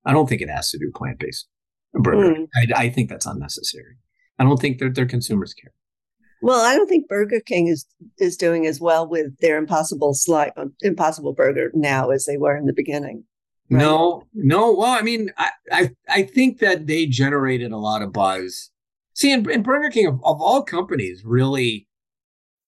I 0.06 0.14
don't 0.14 0.28
think 0.28 0.42
it 0.42 0.50
has 0.50 0.70
to 0.72 0.78
do 0.78 0.92
plant 0.94 1.20
based 1.20 1.48
burger. 1.94 2.36
Mm. 2.36 2.48
I, 2.56 2.84
I, 2.84 2.90
think 2.90 3.10
that's 3.10 3.26
unnecessary. 3.26 3.96
I 4.38 4.44
don't 4.44 4.60
think 4.60 4.80
that 4.80 4.96
their 4.96 5.06
consumers 5.06 5.54
care. 5.54 5.72
Well, 6.42 6.64
I 6.64 6.76
don't 6.76 6.88
think 6.88 7.08
Burger 7.08 7.40
King 7.40 7.68
is 7.68 7.86
is 8.20 8.38
doing 8.38 8.68
as 8.68 8.80
well 8.80 9.08
with 9.08 9.38
their 9.40 9.58
Impossible 9.58 10.14
Slide, 10.14 10.52
Impossible 10.82 11.34
Burger 11.34 11.72
now 11.74 12.12
as 12.12 12.26
they 12.26 12.38
were 12.38 12.56
in 12.56 12.66
the 12.66 12.74
beginning. 12.74 13.24
Right? 13.70 13.80
No, 13.80 14.24
no. 14.34 14.74
Well, 14.74 14.92
I 14.92 15.02
mean, 15.02 15.32
I, 15.38 15.50
I 15.72 15.90
I 16.08 16.24
think 16.24 16.60
that 16.60 16.86
they 16.86 17.08
generated 17.08 17.72
a 17.72 17.78
lot 17.78 18.02
of 18.02 18.14
buzz. 18.14 18.70
See, 19.14 19.32
in, 19.32 19.50
in 19.50 19.64
Burger 19.64 19.90
King 19.90 20.08
of, 20.08 20.16
of 20.24 20.42
all 20.42 20.62
companies, 20.62 21.24
really, 21.26 21.88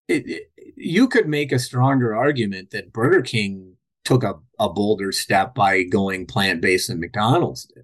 it, 0.07 0.27
it, 0.27 0.51
you 0.75 1.07
could 1.07 1.27
make 1.27 1.51
a 1.51 1.59
stronger 1.59 2.15
argument 2.15 2.71
that 2.71 2.93
Burger 2.93 3.21
King 3.21 3.75
took 4.05 4.23
a, 4.23 4.35
a 4.59 4.69
bolder 4.69 5.11
step 5.11 5.53
by 5.53 5.83
going 5.83 6.25
plant 6.25 6.61
based 6.61 6.87
than 6.87 6.99
McDonald's 6.99 7.65
did. 7.65 7.83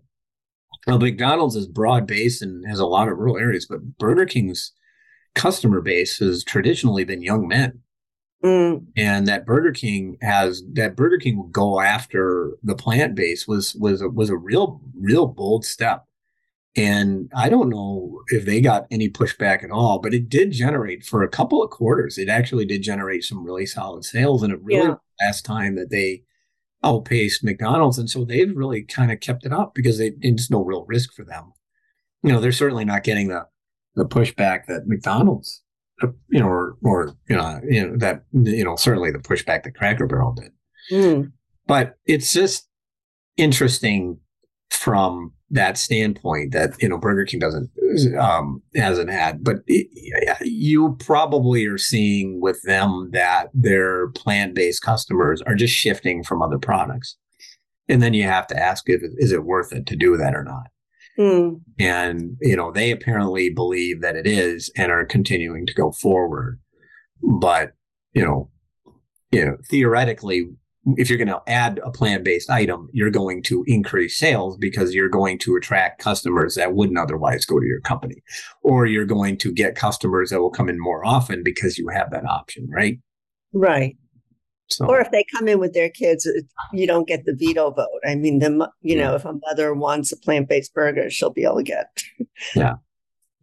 Well, 0.87 0.99
McDonald's 0.99 1.55
is 1.55 1.67
broad 1.67 2.07
based 2.07 2.41
and 2.41 2.67
has 2.67 2.79
a 2.79 2.85
lot 2.85 3.07
of 3.07 3.17
rural 3.17 3.37
areas, 3.37 3.65
but 3.65 3.97
Burger 3.97 4.25
King's 4.25 4.73
customer 5.35 5.81
base 5.81 6.19
has 6.19 6.43
traditionally 6.43 7.03
been 7.03 7.21
young 7.21 7.47
men. 7.47 7.79
Mm. 8.43 8.87
And 8.97 9.25
that 9.27 9.45
Burger 9.45 9.71
King 9.71 10.17
has 10.21 10.63
that 10.73 10.97
Burger 10.97 11.17
King 11.17 11.37
will 11.37 11.47
go 11.47 11.79
after 11.79 12.57
the 12.61 12.75
plant 12.75 13.15
base 13.15 13.47
was 13.47 13.73
was 13.75 14.01
a, 14.01 14.09
was 14.09 14.29
a 14.29 14.35
real 14.35 14.81
real 14.99 15.27
bold 15.27 15.63
step. 15.63 16.05
And 16.75 17.31
I 17.35 17.49
don't 17.49 17.69
know 17.69 18.21
if 18.29 18.45
they 18.45 18.59
got 18.59 18.87
any 18.89 19.07
pushback 19.07 19.63
at 19.63 19.69
all, 19.69 19.99
but 19.99 20.13
it 20.13 20.27
did 20.27 20.51
generate 20.51 21.05
for 21.05 21.21
a 21.21 21.29
couple 21.29 21.61
of 21.61 21.69
quarters. 21.69 22.17
It 22.17 22.29
actually 22.29 22.65
did 22.65 22.81
generate 22.81 23.23
some 23.23 23.43
really 23.43 23.67
solid 23.67 24.03
sales, 24.05 24.41
and 24.41 24.51
it 24.51 24.59
really 24.61 24.87
yeah. 24.87 24.95
last 25.21 25.45
time 25.45 25.75
that 25.75 25.91
they 25.91 26.23
outpaced 26.83 27.43
McDonald's, 27.43 27.99
and 27.99 28.09
so 28.09 28.25
they've 28.25 28.55
really 28.55 28.81
kind 28.83 29.11
of 29.11 29.19
kept 29.19 29.45
it 29.45 29.53
up 29.53 29.75
because 29.75 29.99
they, 29.99 30.13
it's 30.21 30.49
no 30.49 30.63
real 30.63 30.85
risk 30.85 31.13
for 31.13 31.23
them. 31.23 31.53
You 32.23 32.31
know, 32.31 32.39
they're 32.39 32.51
certainly 32.51 32.85
not 32.85 33.03
getting 33.03 33.27
the 33.27 33.47
the 33.95 34.05
pushback 34.05 34.65
that 34.67 34.87
McDonald's, 34.87 35.61
uh, 36.01 36.07
you 36.29 36.39
know, 36.39 36.47
or 36.47 36.77
or 36.83 37.15
you 37.29 37.35
know, 37.35 37.61
you 37.63 37.87
know 37.87 37.97
that 37.97 38.23
you 38.31 38.63
know 38.63 38.75
certainly 38.75 39.11
the 39.11 39.19
pushback 39.19 39.63
that 39.63 39.75
Cracker 39.75 40.07
Barrel 40.07 40.33
did. 40.33 40.51
Mm. 40.91 41.31
But 41.67 41.95
it's 42.05 42.33
just 42.33 42.67
interesting 43.37 44.19
from 44.73 45.33
that 45.51 45.77
standpoint 45.77 46.51
that 46.51 46.81
you 46.81 46.89
know 46.89 46.97
Burger 46.97 47.25
King 47.25 47.39
doesn't 47.39 47.69
um, 48.19 48.61
hasn't 48.75 49.09
had, 49.09 49.43
but 49.43 49.57
it, 49.67 49.87
you 50.41 50.95
probably 50.99 51.65
are 51.67 51.77
seeing 51.77 52.41
with 52.41 52.61
them 52.63 53.09
that 53.13 53.49
their 53.53 54.09
plant 54.09 54.55
based 54.55 54.81
customers 54.81 55.41
are 55.43 55.55
just 55.55 55.73
shifting 55.73 56.23
from 56.23 56.41
other 56.41 56.57
products, 56.57 57.15
and 57.87 58.01
then 58.01 58.13
you 58.13 58.23
have 58.23 58.47
to 58.47 58.57
ask 58.59 58.89
if 58.89 59.01
is 59.17 59.31
it 59.31 59.45
worth 59.45 59.71
it 59.71 59.85
to 59.87 59.95
do 59.95 60.17
that 60.17 60.35
or 60.35 60.43
not. 60.43 60.67
Mm. 61.19 61.61
And 61.79 62.37
you 62.41 62.55
know 62.55 62.71
they 62.71 62.91
apparently 62.91 63.49
believe 63.49 64.01
that 64.01 64.15
it 64.15 64.25
is 64.25 64.71
and 64.75 64.91
are 64.91 65.05
continuing 65.05 65.67
to 65.67 65.73
go 65.73 65.91
forward, 65.91 66.59
but 67.21 67.73
you 68.13 68.23
know, 68.23 68.49
you 69.31 69.45
know 69.45 69.57
theoretically 69.69 70.47
if 70.97 71.09
you're 71.09 71.17
going 71.17 71.27
to 71.27 71.41
add 71.47 71.79
a 71.83 71.91
plant-based 71.91 72.49
item, 72.49 72.89
you're 72.91 73.09
going 73.09 73.41
to 73.43 73.63
increase 73.67 74.17
sales 74.17 74.57
because 74.57 74.93
you're 74.93 75.09
going 75.09 75.39
to 75.39 75.55
attract 75.55 76.01
customers 76.01 76.55
that 76.55 76.73
wouldn't 76.73 76.99
otherwise 76.99 77.45
go 77.45 77.59
to 77.59 77.65
your 77.65 77.79
company, 77.81 78.21
or 78.61 78.85
you're 78.85 79.05
going 79.05 79.37
to 79.37 79.51
get 79.51 79.75
customers 79.75 80.29
that 80.29 80.41
will 80.41 80.49
come 80.49 80.69
in 80.69 80.79
more 80.79 81.05
often 81.05 81.43
because 81.43 81.77
you 81.77 81.87
have 81.87 82.11
that 82.11 82.25
option, 82.25 82.69
right? 82.69 82.99
Right. 83.53 83.95
So, 84.69 84.85
or 84.87 84.99
if 84.99 85.11
they 85.11 85.25
come 85.35 85.47
in 85.47 85.59
with 85.59 85.73
their 85.73 85.89
kids, 85.89 86.27
you 86.73 86.87
don't 86.87 87.07
get 87.07 87.25
the 87.25 87.35
veto 87.35 87.71
vote. 87.71 87.87
I 88.05 88.15
mean, 88.15 88.39
the 88.39 88.49
you 88.81 88.97
yeah. 88.97 89.03
know, 89.03 89.15
if 89.15 89.25
a 89.25 89.33
mother 89.47 89.73
wants 89.73 90.11
a 90.11 90.17
plant-based 90.17 90.73
burger, 90.73 91.09
she'll 91.09 91.29
be 91.29 91.43
able 91.43 91.57
to 91.57 91.63
get. 91.63 92.03
yeah. 92.55 92.75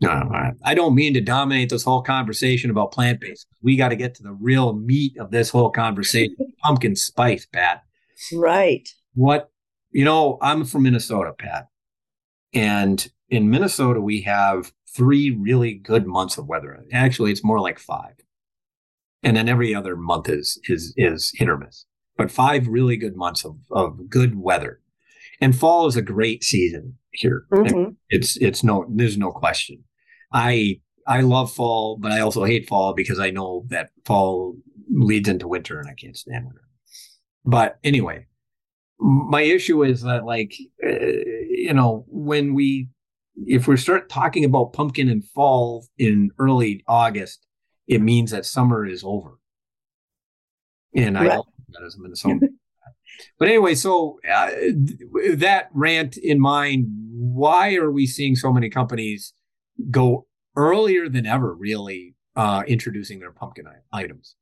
No, 0.01 0.31
I 0.65 0.75
don't 0.75 0.95
mean 0.95 1.13
to 1.15 1.21
dominate 1.21 1.69
this 1.69 1.85
whole 1.85 2.03
conversation 2.03 2.71
about 2.71 2.93
plant 2.93 3.21
based. 3.21 3.47
We 3.63 3.77
got 3.77 3.91
to 3.91 3.97
get 3.97 4.15
to 4.15 4.23
the 4.23 4.33
real 4.33 4.73
meat 4.73 5.19
of 5.19 5.31
this 5.31 5.51
whole 5.51 5.71
conversation 5.71 6.37
pumpkin 6.63 6.97
spice, 6.97 7.45
Pat. 7.47 7.83
Right. 8.33 8.89
What, 9.15 9.51
you 9.91 10.05
know, 10.05 10.39
I'm 10.41 10.65
from 10.65 10.85
Minnesota, 10.85 11.33
Pat. 11.39 11.69
And 12.55 13.11
in 13.29 13.51
Minnesota, 13.51 14.01
we 14.01 14.23
have 14.23 14.73
three 14.97 15.31
really 15.31 15.75
good 15.75 16.07
months 16.07 16.39
of 16.39 16.47
weather. 16.47 16.83
Actually, 16.93 17.31
it's 17.33 17.45
more 17.45 17.61
like 17.61 17.79
five. 17.79 18.15
and 19.23 19.37
then 19.37 19.49
every 19.49 19.75
other 19.75 19.97
month 19.97 20.29
is 20.29 20.59
is 20.65 20.95
is 20.97 21.33
hit 21.35 21.49
or 21.49 21.59
miss. 21.59 21.85
But 22.17 22.31
five 22.31 22.67
really 22.69 22.97
good 22.97 23.17
months 23.17 23.45
of 23.45 23.59
of 23.71 24.09
good 24.09 24.39
weather, 24.41 24.81
and 25.41 25.55
fall 25.57 25.87
is 25.87 25.97
a 25.97 26.03
great 26.03 26.43
season 26.45 26.97
here. 27.13 27.45
Mm-hmm. 27.53 27.93
It's 28.09 28.37
it's 28.39 28.65
no 28.65 28.87
there's 28.89 29.19
no 29.19 29.31
question. 29.31 29.85
I 30.33 30.81
I 31.07 31.23
love 31.23 31.53
fall, 31.53 31.97
but 31.99 32.13
I 32.13 32.21
also 32.21 32.45
hate 32.45 32.69
fall 32.69 32.95
because 32.95 33.19
I 33.19 33.31
know 33.31 33.65
that 33.69 33.91
fall 34.05 34.57
leads 34.89 35.29
into 35.29 35.49
winter 35.49 35.81
and 35.81 35.89
I 35.89 35.95
can't 35.95 36.17
stand 36.17 36.47
winter. 36.47 36.65
But 37.45 37.79
anyway, 37.83 38.27
my 38.99 39.43
issue 39.43 39.83
is 39.83 40.03
that 40.03 40.25
like 40.25 40.55
uh, 40.85 40.89
you 40.89 41.73
know 41.75 42.05
when 42.09 42.55
we 42.55 42.89
if 43.47 43.67
we 43.67 43.77
start 43.77 44.09
talking 44.09 44.45
about 44.45 44.73
pumpkin 44.73 45.09
and 45.09 45.25
fall 45.25 45.87
in 45.99 46.31
early 46.39 46.85
August, 46.87 47.47
it 47.87 48.01
means 48.01 48.31
that 48.31 48.45
summer 48.45 48.87
is 48.87 49.03
over. 49.05 49.39
And 50.95 51.15
right. 51.17 51.31
I 51.31 51.35
don't 51.37 51.47
that 51.73 51.85
as 51.85 51.95
a 51.95 52.01
Minnesota. 52.01 52.49
but 53.39 53.49
anyway, 53.49 53.75
so 53.75 54.19
uh, 54.31 54.51
that 55.35 55.69
rant 55.73 56.17
in 56.17 56.41
mind, 56.41 56.87
why 57.13 57.75
are 57.77 57.91
we 57.91 58.07
seeing 58.07 58.37
so 58.37 58.53
many 58.53 58.69
companies 58.69 59.33
go 59.91 60.27
earlier 60.57 61.09
than 61.09 61.27
ever, 61.27 61.55
really, 61.55 62.15
uh, 62.37 62.63
introducing 62.67 63.21
their 63.21 63.33
pumpkin 63.33 63.67
items? 63.93 64.37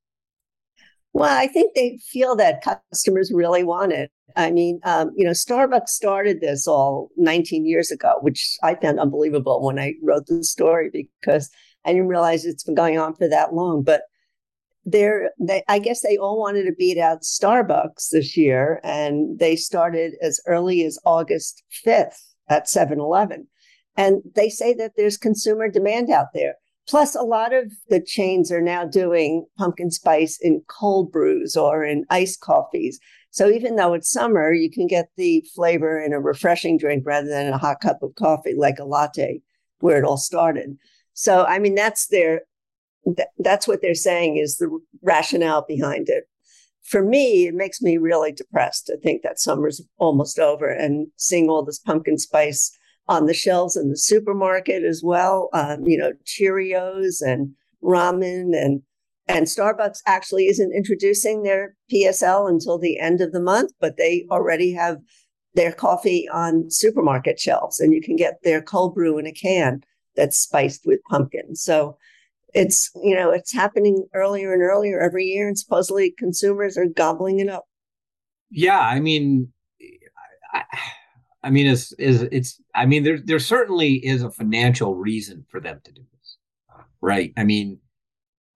Well, 1.12 1.36
I 1.36 1.46
think 1.46 1.74
they 1.74 1.98
feel 2.06 2.36
that 2.36 2.62
customers 2.62 3.32
really 3.32 3.64
want 3.64 3.92
it. 3.92 4.10
I 4.36 4.50
mean, 4.50 4.78
um, 4.84 5.10
you 5.16 5.24
know, 5.24 5.32
Starbucks 5.32 5.88
started 5.88 6.40
this 6.40 6.68
all 6.68 7.10
19 7.16 7.66
years 7.66 7.90
ago, 7.90 8.18
which 8.20 8.56
I 8.62 8.74
found 8.74 9.00
unbelievable 9.00 9.64
when 9.64 9.78
I 9.78 9.94
wrote 10.02 10.26
the 10.26 10.44
story 10.44 10.90
because 10.92 11.50
I 11.84 11.92
didn't 11.92 12.08
realize 12.08 12.44
it's 12.44 12.64
been 12.64 12.74
going 12.74 12.98
on 12.98 13.14
for 13.14 13.26
that 13.28 13.54
long. 13.54 13.82
But 13.82 14.02
they're, 14.84 15.30
they, 15.40 15.64
I 15.66 15.78
guess 15.78 16.02
they 16.02 16.18
all 16.18 16.38
wanted 16.38 16.64
to 16.64 16.72
beat 16.72 16.98
out 16.98 17.22
Starbucks 17.22 18.10
this 18.12 18.36
year, 18.36 18.80
and 18.84 19.38
they 19.38 19.56
started 19.56 20.14
as 20.22 20.40
early 20.46 20.84
as 20.84 20.98
August 21.04 21.62
5th 21.84 22.20
at 22.48 22.68
7 22.68 23.00
Eleven. 23.00 23.48
And 23.98 24.22
they 24.36 24.48
say 24.48 24.74
that 24.74 24.92
there's 24.96 25.18
consumer 25.18 25.68
demand 25.68 26.08
out 26.08 26.28
there. 26.32 26.54
Plus, 26.88 27.16
a 27.16 27.22
lot 27.22 27.52
of 27.52 27.72
the 27.90 28.00
chains 28.00 28.50
are 28.50 28.62
now 28.62 28.84
doing 28.84 29.44
pumpkin 29.58 29.90
spice 29.90 30.38
in 30.40 30.62
cold 30.68 31.10
brews 31.10 31.56
or 31.56 31.84
in 31.84 32.06
iced 32.08 32.40
coffees. 32.40 33.00
So 33.30 33.50
even 33.50 33.74
though 33.74 33.92
it's 33.92 34.10
summer, 34.10 34.52
you 34.52 34.70
can 34.70 34.86
get 34.86 35.08
the 35.16 35.44
flavor 35.54 36.00
in 36.00 36.12
a 36.12 36.20
refreshing 36.20 36.78
drink 36.78 37.02
rather 37.04 37.28
than 37.28 37.52
a 37.52 37.58
hot 37.58 37.80
cup 37.80 38.02
of 38.02 38.14
coffee, 38.14 38.54
like 38.56 38.78
a 38.78 38.84
latte, 38.84 39.42
where 39.80 39.98
it 39.98 40.04
all 40.04 40.16
started. 40.16 40.78
So, 41.12 41.44
I 41.44 41.58
mean, 41.58 41.74
that's 41.74 42.06
their 42.06 42.42
that's 43.38 43.66
what 43.66 43.80
they're 43.82 43.94
saying 43.94 44.36
is 44.36 44.56
the 44.56 44.78
rationale 45.02 45.64
behind 45.66 46.08
it. 46.08 46.24
For 46.82 47.02
me, 47.02 47.48
it 47.48 47.54
makes 47.54 47.82
me 47.82 47.96
really 47.96 48.32
depressed 48.32 48.86
to 48.86 48.98
think 48.98 49.22
that 49.22 49.40
summer's 49.40 49.82
almost 49.98 50.38
over 50.38 50.68
and 50.68 51.08
seeing 51.16 51.48
all 51.48 51.64
this 51.64 51.78
pumpkin 51.78 52.18
spice 52.18 52.70
on 53.08 53.26
the 53.26 53.34
shelves 53.34 53.76
in 53.76 53.88
the 53.88 53.96
supermarket 53.96 54.84
as 54.84 55.02
well. 55.02 55.48
Um, 55.52 55.86
you 55.86 55.96
know, 55.96 56.12
Cheerios 56.24 57.20
and 57.20 57.54
ramen 57.82 58.56
and 58.56 58.82
and 59.30 59.46
Starbucks 59.46 59.98
actually 60.06 60.46
isn't 60.46 60.72
introducing 60.74 61.42
their 61.42 61.74
PSL 61.92 62.48
until 62.48 62.78
the 62.78 62.98
end 62.98 63.20
of 63.20 63.32
the 63.32 63.40
month, 63.40 63.72
but 63.78 63.98
they 63.98 64.26
already 64.30 64.72
have 64.72 64.96
their 65.54 65.70
coffee 65.72 66.26
on 66.32 66.70
supermarket 66.70 67.38
shelves, 67.38 67.78
and 67.80 67.92
you 67.92 68.00
can 68.00 68.16
get 68.16 68.38
their 68.42 68.62
cold 68.62 68.94
brew 68.94 69.18
in 69.18 69.26
a 69.26 69.32
can 69.32 69.82
that's 70.16 70.38
spiced 70.38 70.86
with 70.86 71.00
pumpkin. 71.10 71.54
So 71.56 71.96
it's 72.54 72.90
you 73.02 73.14
know 73.14 73.30
it's 73.30 73.52
happening 73.52 74.06
earlier 74.14 74.52
and 74.52 74.62
earlier 74.62 75.00
every 75.00 75.24
year, 75.24 75.48
and 75.48 75.58
supposedly 75.58 76.14
consumers 76.18 76.76
are 76.76 76.86
gobbling 76.86 77.40
it 77.40 77.48
up. 77.48 77.64
Yeah, 78.50 78.80
I 78.80 79.00
mean. 79.00 79.52
I, 80.54 80.64
I 80.72 80.78
mean, 81.50 81.66
it's 81.66 81.92
is 81.92 82.22
it's. 82.22 82.60
I 82.74 82.86
mean, 82.86 83.04
there 83.04 83.18
there 83.24 83.38
certainly 83.38 83.94
is 83.94 84.22
a 84.22 84.30
financial 84.30 84.94
reason 84.94 85.46
for 85.48 85.60
them 85.60 85.80
to 85.84 85.92
do 85.92 86.02
this, 86.12 86.36
right? 87.00 87.32
I 87.36 87.44
mean, 87.44 87.78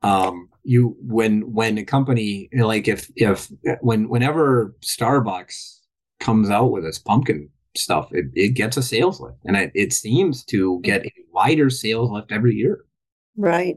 um, 0.03 0.49
you 0.65 0.97
when 1.01 1.53
when 1.53 1.79
a 1.79 1.85
company 1.85 2.49
like 2.53 2.89
if 2.89 3.11
if 3.17 3.51
when 3.81 4.09
whenever 4.09 4.75
Starbucks 4.81 5.79
comes 6.19 6.51
out 6.51 6.73
with 6.73 6.85
its 6.85 6.99
pumpkin 6.99 7.49
stuff, 7.77 8.09
it, 8.13 8.27
it 8.35 8.51
gets 8.51 8.77
a 8.77 8.83
sales 8.83 9.21
lift, 9.21 9.39
and 9.45 9.57
it, 9.57 9.71
it 9.75 9.93
seems 9.93 10.45
to 10.47 10.81
get 10.83 11.07
a 11.07 11.13
wider 11.33 11.71
sales 11.71 12.11
lift 12.11 12.33
every 12.33 12.55
year. 12.55 12.85
Right. 13.37 13.77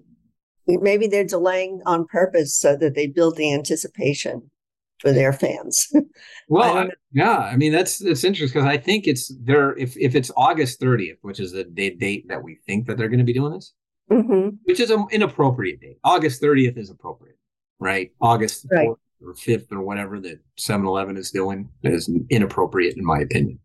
Maybe 0.67 1.05
they're 1.05 1.23
delaying 1.23 1.81
on 1.85 2.07
purpose 2.07 2.55
so 2.55 2.75
that 2.75 2.95
they 2.95 3.05
build 3.05 3.37
the 3.37 3.53
anticipation 3.53 4.49
for 4.99 5.11
their 5.11 5.33
fans. 5.33 5.91
well, 6.47 6.77
I 6.77 6.89
yeah, 7.11 7.37
I 7.37 7.55
mean 7.55 7.71
that's 7.71 7.97
that's 7.97 8.23
interesting 8.23 8.59
because 8.61 8.67
I 8.67 8.77
think 8.77 9.07
it's 9.07 9.33
there. 9.41 9.75
If 9.77 9.97
if 9.97 10.15
it's 10.15 10.31
August 10.37 10.79
30th, 10.79 11.17
which 11.21 11.39
is 11.39 11.51
the 11.51 11.63
date 11.63 12.27
that 12.27 12.43
we 12.43 12.59
think 12.65 12.87
that 12.87 12.97
they're 12.97 13.09
going 13.09 13.19
to 13.19 13.25
be 13.25 13.33
doing 13.33 13.53
this, 13.53 13.73
mm-hmm. 14.11 14.55
which 14.63 14.79
is 14.79 14.89
an 14.89 15.05
inappropriate 15.11 15.81
date. 15.81 15.97
August 16.03 16.41
30th 16.41 16.77
is 16.77 16.89
appropriate, 16.89 17.37
right? 17.79 18.11
August 18.21 18.65
right. 18.71 18.87
4th 18.87 18.97
or 19.25 19.33
5th 19.33 19.71
or 19.71 19.81
whatever 19.81 20.19
that 20.19 20.39
7-Eleven 20.59 21.17
is 21.17 21.31
doing 21.31 21.69
is 21.83 22.11
inappropriate 22.29 22.97
in 22.97 23.05
my 23.05 23.19
opinion. 23.19 23.59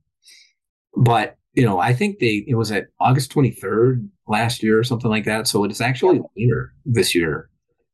But 0.96 1.36
you 1.54 1.64
know, 1.64 1.78
I 1.80 1.92
think 1.92 2.18
they 2.18 2.44
it 2.46 2.54
was 2.54 2.70
at 2.70 2.86
August 3.00 3.32
23rd 3.32 4.08
last 4.28 4.62
year 4.62 4.78
or 4.78 4.84
something 4.84 5.10
like 5.10 5.24
that. 5.24 5.48
So 5.48 5.64
it's 5.64 5.80
actually 5.80 6.22
later 6.36 6.72
this 6.84 7.14
year 7.14 7.50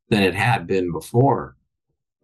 than 0.09 0.23
it 0.23 0.35
had 0.35 0.67
been 0.67 0.91
before 0.91 1.56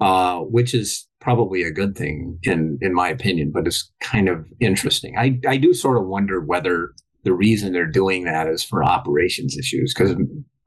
uh, 0.03 0.39
which 0.39 0.73
is 0.73 1.07
probably 1.21 1.63
a 1.63 1.71
good 1.71 1.95
thing 1.95 2.37
in 2.43 2.77
in 2.81 2.93
my 2.93 3.07
opinion. 3.07 3.51
But 3.53 3.65
it's 3.65 3.89
kind 4.01 4.27
of 4.27 4.45
interesting. 4.59 5.17
I 5.17 5.39
I 5.47 5.55
do 5.55 5.73
sort 5.73 5.97
of 5.97 6.05
wonder 6.05 6.41
whether 6.41 6.89
the 7.23 7.33
reason 7.33 7.71
they're 7.71 7.85
doing 7.89 8.25
that 8.25 8.47
is 8.47 8.65
for 8.65 8.83
operations 8.83 9.57
issues 9.57 9.93
because 9.93 10.13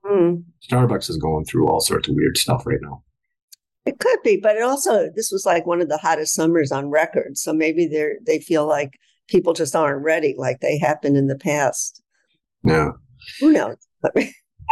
mm. 0.07 0.42
Starbucks 0.70 1.11
is 1.11 1.18
going 1.18 1.44
through 1.44 1.68
all 1.68 1.81
sorts 1.81 2.09
of 2.09 2.14
weird 2.14 2.38
stuff 2.38 2.66
right 2.66 2.79
now. 2.81 3.03
It 3.85 3.99
could 4.01 4.22
be, 4.25 4.38
but 4.42 4.57
it 4.57 4.62
also 4.62 5.11
this 5.14 5.31
was 5.31 5.44
like 5.44 5.66
one 5.66 5.83
of 5.83 5.90
the 5.90 5.99
hottest 5.99 6.35
summers 6.35 6.72
on 6.72 6.88
record. 6.88 7.37
So 7.37 7.53
maybe 7.53 7.87
they're 7.87 8.16
they 8.25 8.40
feel 8.40 8.66
like 8.66 8.99
people 9.29 9.53
just 9.53 9.77
aren't 9.77 10.03
ready 10.03 10.35
like 10.38 10.61
they 10.61 10.79
have 10.79 11.03
been 11.03 11.14
in 11.14 11.27
the 11.27 11.37
past. 11.38 12.03
Yeah. 12.64 12.92
Who 13.40 13.53
knows? 13.53 13.77
I 14.16 14.31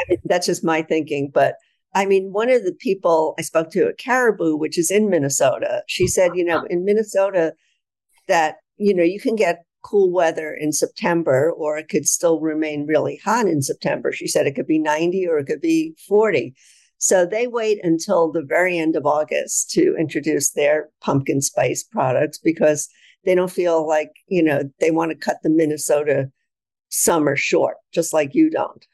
mean, 0.09 0.19
that's 0.25 0.47
just 0.47 0.65
my 0.65 0.81
thinking, 0.81 1.31
but 1.35 1.57
I 1.95 2.07
mean, 2.07 2.33
one 2.33 2.51
of 2.51 2.65
the 2.65 2.73
people 2.73 3.35
I 3.39 3.43
spoke 3.43 3.71
to 3.71 3.89
at 3.89 3.99
Caribou, 3.99 4.57
which 4.57 4.77
is 4.79 4.91
in 4.91 5.09
Minnesota, 5.09 5.83
she 5.87 6.09
said, 6.09 6.33
you 6.35 6.45
know, 6.45 6.65
in 6.69 6.85
Minnesota, 6.85 7.55
that, 8.27 8.57
you 8.77 8.93
know, 8.95 9.05
you 9.05 9.21
can 9.21 9.37
get 9.37 9.65
cool 9.83 10.11
weather 10.11 10.53
in 10.53 10.73
September 10.73 11.53
or 11.53 11.79
it 11.79 11.89
could 11.89 12.09
still 12.09 12.41
remain 12.41 12.87
really 12.87 13.21
hot 13.25 13.47
in 13.47 13.63
September. 13.63 14.11
She 14.11 14.27
said 14.27 14.47
it 14.47 14.55
could 14.55 14.67
be 14.67 14.79
90 14.79 15.29
or 15.29 15.39
it 15.39 15.47
could 15.47 15.61
be 15.61 15.95
40. 16.09 16.55
So 16.99 17.27
they 17.27 17.47
wait 17.47 17.79
until 17.85 18.33
the 18.33 18.43
very 18.43 18.79
end 18.79 18.97
of 18.97 19.07
August 19.07 19.71
to 19.73 19.95
introduce 19.97 20.51
their 20.53 20.89
pumpkin 21.01 21.43
spice 21.43 21.85
products 21.85 22.39
because 22.39 22.89
they 23.25 23.35
don't 23.35 23.51
feel 23.51 23.87
like, 23.87 24.11
you 24.27 24.43
know, 24.43 24.63
they 24.81 24.91
want 24.91 25.11
to 25.11 25.17
cut 25.17 25.37
the 25.43 25.51
Minnesota 25.51 26.31
summer 26.89 27.37
short, 27.37 27.77
just 27.93 28.13
like 28.13 28.35
you 28.35 28.51
don't. 28.51 28.87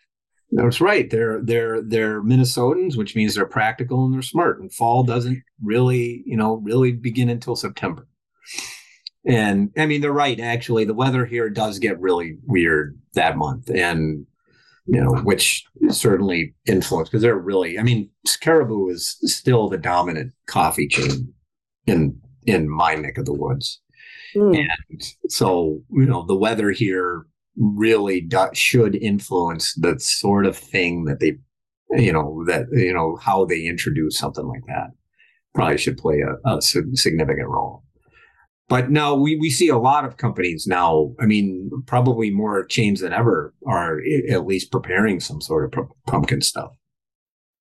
That's 0.53 0.81
right. 0.81 1.09
They're 1.09 1.41
they're 1.43 1.81
they're 1.81 2.23
Minnesotans, 2.23 2.97
which 2.97 3.15
means 3.15 3.35
they're 3.35 3.47
practical 3.47 4.05
and 4.05 4.13
they're 4.13 4.23
smart. 4.23 4.61
And 4.61 4.73
fall 4.73 5.05
doesn't 5.05 5.43
really, 5.63 6.23
you 6.27 6.37
know, 6.37 6.57
really 6.57 6.93
begin 6.93 7.29
until 7.29 7.55
September. 7.55 8.09
And 9.25 9.71
I 9.77 9.87
mean, 9.87 10.01
they're 10.01 10.13
right. 10.13 10.41
Actually, 10.41 10.85
the 10.85 10.95
weather 10.95 11.25
here 11.25 11.51
does 11.51 11.79
get 11.79 12.01
really 12.01 12.39
weird 12.47 12.99
that 13.15 13.37
month, 13.37 13.71
and 13.71 14.27
you 14.87 15.01
know, 15.01 15.15
which 15.23 15.65
certainly 15.91 16.55
influenced 16.67 17.13
because 17.13 17.23
they're 17.23 17.39
really. 17.39 17.79
I 17.79 17.83
mean, 17.83 18.11
Caribou 18.41 18.89
is 18.89 19.19
still 19.23 19.69
the 19.69 19.79
dominant 19.79 20.33
coffee 20.47 20.89
chain 20.89 21.33
in 21.87 22.19
in 22.47 22.69
my 22.69 22.95
neck 22.95 23.19
of 23.19 23.27
the 23.27 23.35
woods, 23.35 23.81
mm. 24.35 24.59
and 24.59 25.03
so 25.29 25.81
you 25.93 26.07
know, 26.07 26.25
the 26.27 26.37
weather 26.37 26.71
here 26.71 27.27
really 27.57 28.21
do, 28.21 28.47
should 28.53 28.95
influence 28.95 29.75
the 29.75 29.99
sort 29.99 30.47
of 30.47 30.57
thing 30.57 31.05
that 31.05 31.21
they, 31.21 31.37
you 31.91 32.13
know, 32.13 32.45
that, 32.47 32.67
you 32.73 32.93
know, 32.93 33.17
how 33.17 33.45
they 33.45 33.67
introduce 33.67 34.19
something 34.19 34.47
like 34.47 34.63
that. 34.69 34.89
Probably 35.55 35.79
should 35.79 35.99
play 35.99 36.21
a, 36.21 36.49
a 36.49 36.63
significant 36.63 37.49
role. 37.49 37.83
But 38.69 38.91
now 38.91 39.17
we, 39.17 39.35
we 39.35 39.51
see 39.51 39.69
a 39.69 39.77
lot 39.77 40.05
of 40.05 40.17
companies 40.17 40.65
now. 40.69 41.13
I 41.19 41.27
mean, 41.27 41.71
probably 41.87 42.31
more 42.31 42.65
chains 42.67 43.01
than 43.01 43.13
ever 43.13 43.53
are 43.67 44.01
at 44.31 44.47
least 44.47 44.71
preparing 44.71 45.19
some 45.19 45.41
sort 45.41 45.75
of 45.75 45.89
pumpkin 46.07 46.41
stuff. 46.41 46.71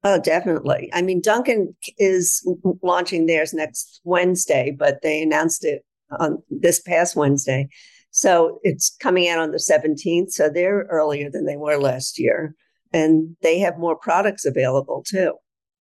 Oh, 0.03 0.19
definitely. 0.19 0.89
I 0.93 1.01
mean, 1.01 1.19
Dunkin' 1.19 1.75
is 1.97 2.47
launching 2.83 3.25
theirs 3.25 3.53
next 3.53 4.01
Wednesday, 4.03 4.73
but 4.77 5.01
they 5.01 5.23
announced 5.23 5.65
it 5.65 5.83
on 6.19 6.43
this 6.49 6.79
past 6.79 7.15
Wednesday. 7.15 7.67
So 8.11 8.59
it's 8.63 8.95
coming 8.99 9.27
out 9.29 9.39
on 9.39 9.51
the 9.51 9.57
17th. 9.57 10.31
So 10.31 10.49
they're 10.49 10.87
earlier 10.89 11.29
than 11.29 11.45
they 11.45 11.57
were 11.57 11.77
last 11.77 12.19
year. 12.19 12.55
And 12.91 13.35
they 13.41 13.59
have 13.59 13.77
more 13.77 13.95
products 13.95 14.45
available 14.45 15.03
too. 15.07 15.33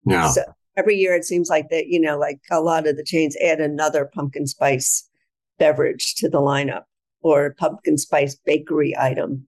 Yeah. 0.04 0.28
So 0.30 0.42
every 0.76 0.96
year 0.96 1.14
it 1.14 1.24
seems 1.24 1.48
like 1.48 1.68
that, 1.70 1.86
you 1.86 2.00
know, 2.00 2.18
like 2.18 2.40
a 2.50 2.60
lot 2.60 2.86
of 2.86 2.96
the 2.96 3.04
chains 3.04 3.36
add 3.36 3.60
another 3.60 4.10
pumpkin 4.12 4.46
spice 4.46 5.08
beverage 5.58 6.14
to 6.16 6.28
the 6.28 6.40
lineup 6.40 6.82
or 7.20 7.54
pumpkin 7.58 7.98
spice 7.98 8.34
bakery 8.34 8.96
item. 8.98 9.46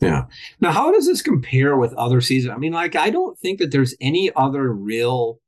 Yeah. 0.00 0.24
Now, 0.60 0.72
how 0.72 0.90
does 0.90 1.06
this 1.06 1.22
compare 1.22 1.76
with 1.76 1.94
other 1.94 2.20
seasons? 2.20 2.52
I 2.54 2.58
mean, 2.58 2.72
like, 2.72 2.96
I 2.96 3.10
don't 3.10 3.38
think 3.38 3.58
that 3.58 3.70
there's 3.70 3.94
any 4.00 4.30
other 4.36 4.72
real 4.72 5.40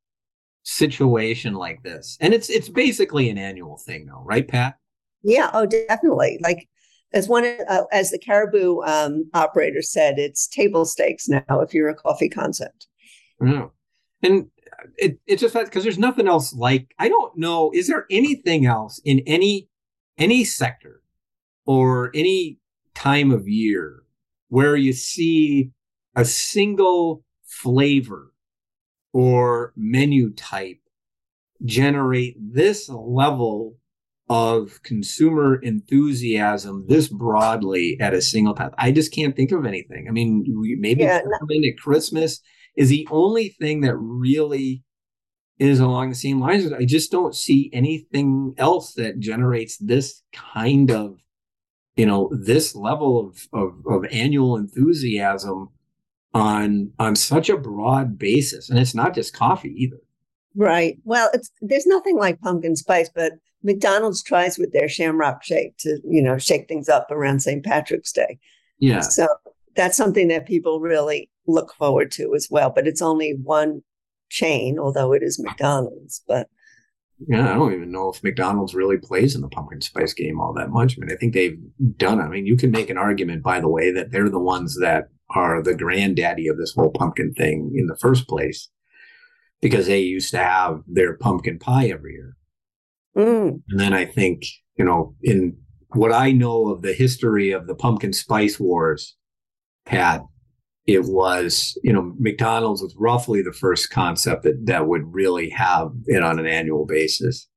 situation 0.63 1.55
like 1.55 1.83
this, 1.83 2.17
and 2.21 2.33
it's 2.33 2.49
it's 2.49 2.69
basically 2.69 3.29
an 3.29 3.39
annual 3.39 3.77
thing, 3.77 4.07
though, 4.07 4.23
right, 4.25 4.47
Pat? 4.49 4.77
Yeah. 5.27 5.51
Oh, 5.53 5.67
definitely. 5.67 6.39
Like 6.41 6.69
as 7.13 7.29
one 7.29 7.45
uh, 7.45 7.83
as 7.91 8.13
the 8.13 8.19
caribou 8.19 8.81
um, 8.83 9.29
operator 9.35 9.83
said, 9.83 10.19
it's 10.19 10.47
table 10.47 10.85
stakes 10.85 11.29
now 11.29 11.61
if 11.61 11.75
you're 11.75 11.89
a 11.89 11.97
coffee 11.97 12.29
concept. 12.29 12.87
Yeah. 13.45 13.67
And 14.23 14.47
it, 14.99 15.19
it's 15.27 15.43
just 15.43 15.55
because 15.55 15.83
there's 15.83 15.99
nothing 15.99 16.29
else 16.29 16.55
like 16.55 16.95
I 17.01 17.09
don't 17.09 17.37
know. 17.37 17.73
Is 17.75 17.89
there 17.89 18.07
anything 18.09 18.67
else 18.67 19.01
in 19.05 19.21
any 19.27 19.69
any 20.17 20.45
sector 20.45 21.03
or 21.67 22.13
any 22.15 22.59
time 22.95 23.33
of 23.33 23.49
year 23.49 24.05
where 24.49 24.77
you 24.77 24.93
see 24.93 25.73
a 26.15 26.25
single 26.25 27.25
flavor 27.45 28.33
or 29.13 29.73
menu 29.77 30.31
type 30.31 30.79
generate 31.65 32.37
this 32.39 32.89
level 32.89 33.77
of 34.29 34.83
consumer 34.83 35.57
enthusiasm 35.57 36.85
this 36.89 37.09
broadly 37.09 37.97
at 38.01 38.15
a 38.15 38.21
single 38.21 38.55
time. 38.55 38.73
I 38.77 38.91
just 38.91 39.13
can't 39.13 39.37
think 39.37 39.53
of 39.53 39.65
anything. 39.65 40.07
I 40.09 40.11
mean, 40.11 40.45
maybe 40.81 41.05
yeah, 41.05 41.21
at 41.21 41.79
Christmas 41.79 42.41
is 42.77 42.89
the 42.89 43.07
only 43.11 43.51
thing 43.51 43.83
that 43.83 43.97
really 43.97 44.83
is 45.59 45.81
along 45.81 46.09
the 46.09 46.15
same 46.15 46.41
lines. 46.41 46.71
I 46.73 46.85
just 46.85 47.11
don't 47.11 47.35
see 47.35 47.71
anything 47.73 48.55
else 48.59 48.95
that 48.95 49.19
generates 49.19 49.79
this 49.79 50.23
kind 50.33 50.91
of, 50.91 51.19
you 51.95 52.05
know, 52.05 52.31
this 52.33 52.75
level 52.75 53.29
of 53.29 53.49
of, 53.53 53.75
of 53.89 54.05
annual 54.11 54.57
enthusiasm 54.57 55.71
on 56.35 56.93
on 56.99 57.15
such 57.15 57.49
a 57.49 57.57
broad 57.57 58.19
basis. 58.19 58.69
And 58.69 58.79
it's 58.79 58.95
not 58.95 59.15
just 59.15 59.35
coffee 59.35 59.75
either. 59.77 60.01
Right. 60.57 60.99
Well, 61.05 61.31
it's 61.35 61.51
there's 61.61 61.87
nothing 61.87 62.17
like 62.17 62.41
pumpkin 62.41 62.77
spice, 62.77 63.11
but 63.15 63.33
McDonald's 63.63 64.23
tries 64.23 64.59
with 64.59 64.73
their 64.73 64.89
Shamrock 64.89 65.43
Shake 65.45 65.77
to 65.79 66.01
you 66.09 66.23
know 66.23 66.39
shake 66.39 66.69
things 66.69 66.89
up 66.89 67.11
around 67.11 67.41
St. 67.41 67.65
Patrick's 67.65 68.13
Day. 68.13 68.39
Yeah. 68.79 69.01
So 69.01 69.27
that's 69.75 69.97
something 69.97 70.29
that 70.29 70.47
people 70.47 70.81
really 70.81 71.31
look 71.47 71.75
forward 71.75 72.11
to 72.13 72.35
as 72.35 72.49
well. 72.51 72.71
But 72.71 72.87
it's 72.87 73.03
only 73.03 73.37
one 73.43 73.83
chain, 74.31 74.79
although 74.79 75.13
it 75.13 75.23
is 75.23 75.39
McDonald's. 75.39 76.23
But 76.27 76.49
yeah, 77.27 77.51
I 77.51 77.55
don't 77.55 77.73
even 77.73 77.91
know 77.91 78.11
if 78.11 78.23
McDonald's 78.23 78.75
really 78.75 78.99
plays 78.99 79.35
in 79.35 79.41
the 79.41 79.49
pumpkin 79.49 79.81
spice 79.81 80.13
game 80.13 80.39
all 80.41 80.53
that 80.55 80.71
much. 80.71 80.97
I 80.97 81.01
mean, 81.01 81.13
I 81.13 81.17
think 81.17 81.33
they've 81.33 81.59
done. 81.97 82.21
I 82.21 82.29
mean, 82.29 82.47
you 82.47 82.57
can 82.57 82.71
make 82.71 82.91
an 82.91 82.99
argument, 82.99 83.43
by 83.43 83.61
the 83.61 83.69
way, 83.69 83.91
that 83.93 84.11
they're 84.11 84.29
the 84.29 84.39
ones 84.39 84.79
that 84.81 85.09
are 85.31 85.63
the 85.63 85.75
granddaddy 85.75 86.47
of 86.47 86.59
this 86.59 86.75
whole 86.75 86.91
pumpkin 86.91 87.33
thing 87.35 87.73
in 87.75 87.87
the 87.87 87.97
first 87.97 88.29
place, 88.29 88.69
because 89.67 89.89
they 89.89 89.99
used 89.99 90.31
to 90.31 90.39
have 90.39 90.81
their 90.87 91.17
pumpkin 91.17 91.59
pie 91.59 91.89
every 91.89 92.13
year. 92.13 92.37
Mm. 93.17 93.63
And 93.69 93.81
then 93.81 93.93
I 93.93 94.05
think, 94.05 94.45
you 94.79 94.85
know, 94.85 95.17
in 95.25 95.57
what 95.89 96.13
I 96.13 96.31
know 96.31 96.69
of 96.69 96.83
the 96.83 96.93
history 96.93 97.51
of 97.51 97.67
the 97.67 97.75
pumpkin 97.75 98.13
spice 98.13 98.61
wars, 98.61 99.17
Pat, 99.85 100.23
it 100.87 101.03
was, 101.03 101.77
you 101.83 101.93
know, 101.93 102.15
McDonald's 102.17 102.81
was 102.81 102.95
roughly 102.97 103.43
the 103.43 103.53
first 103.53 103.91
concept 103.91 104.45
that, 104.45 104.67
that 104.67 104.87
would 104.87 105.13
really 105.13 105.51
have 105.51 105.91
it 106.07 106.23
on 106.23 106.39
an 106.39 106.47
annual 106.47 106.87
basis. 106.87 107.49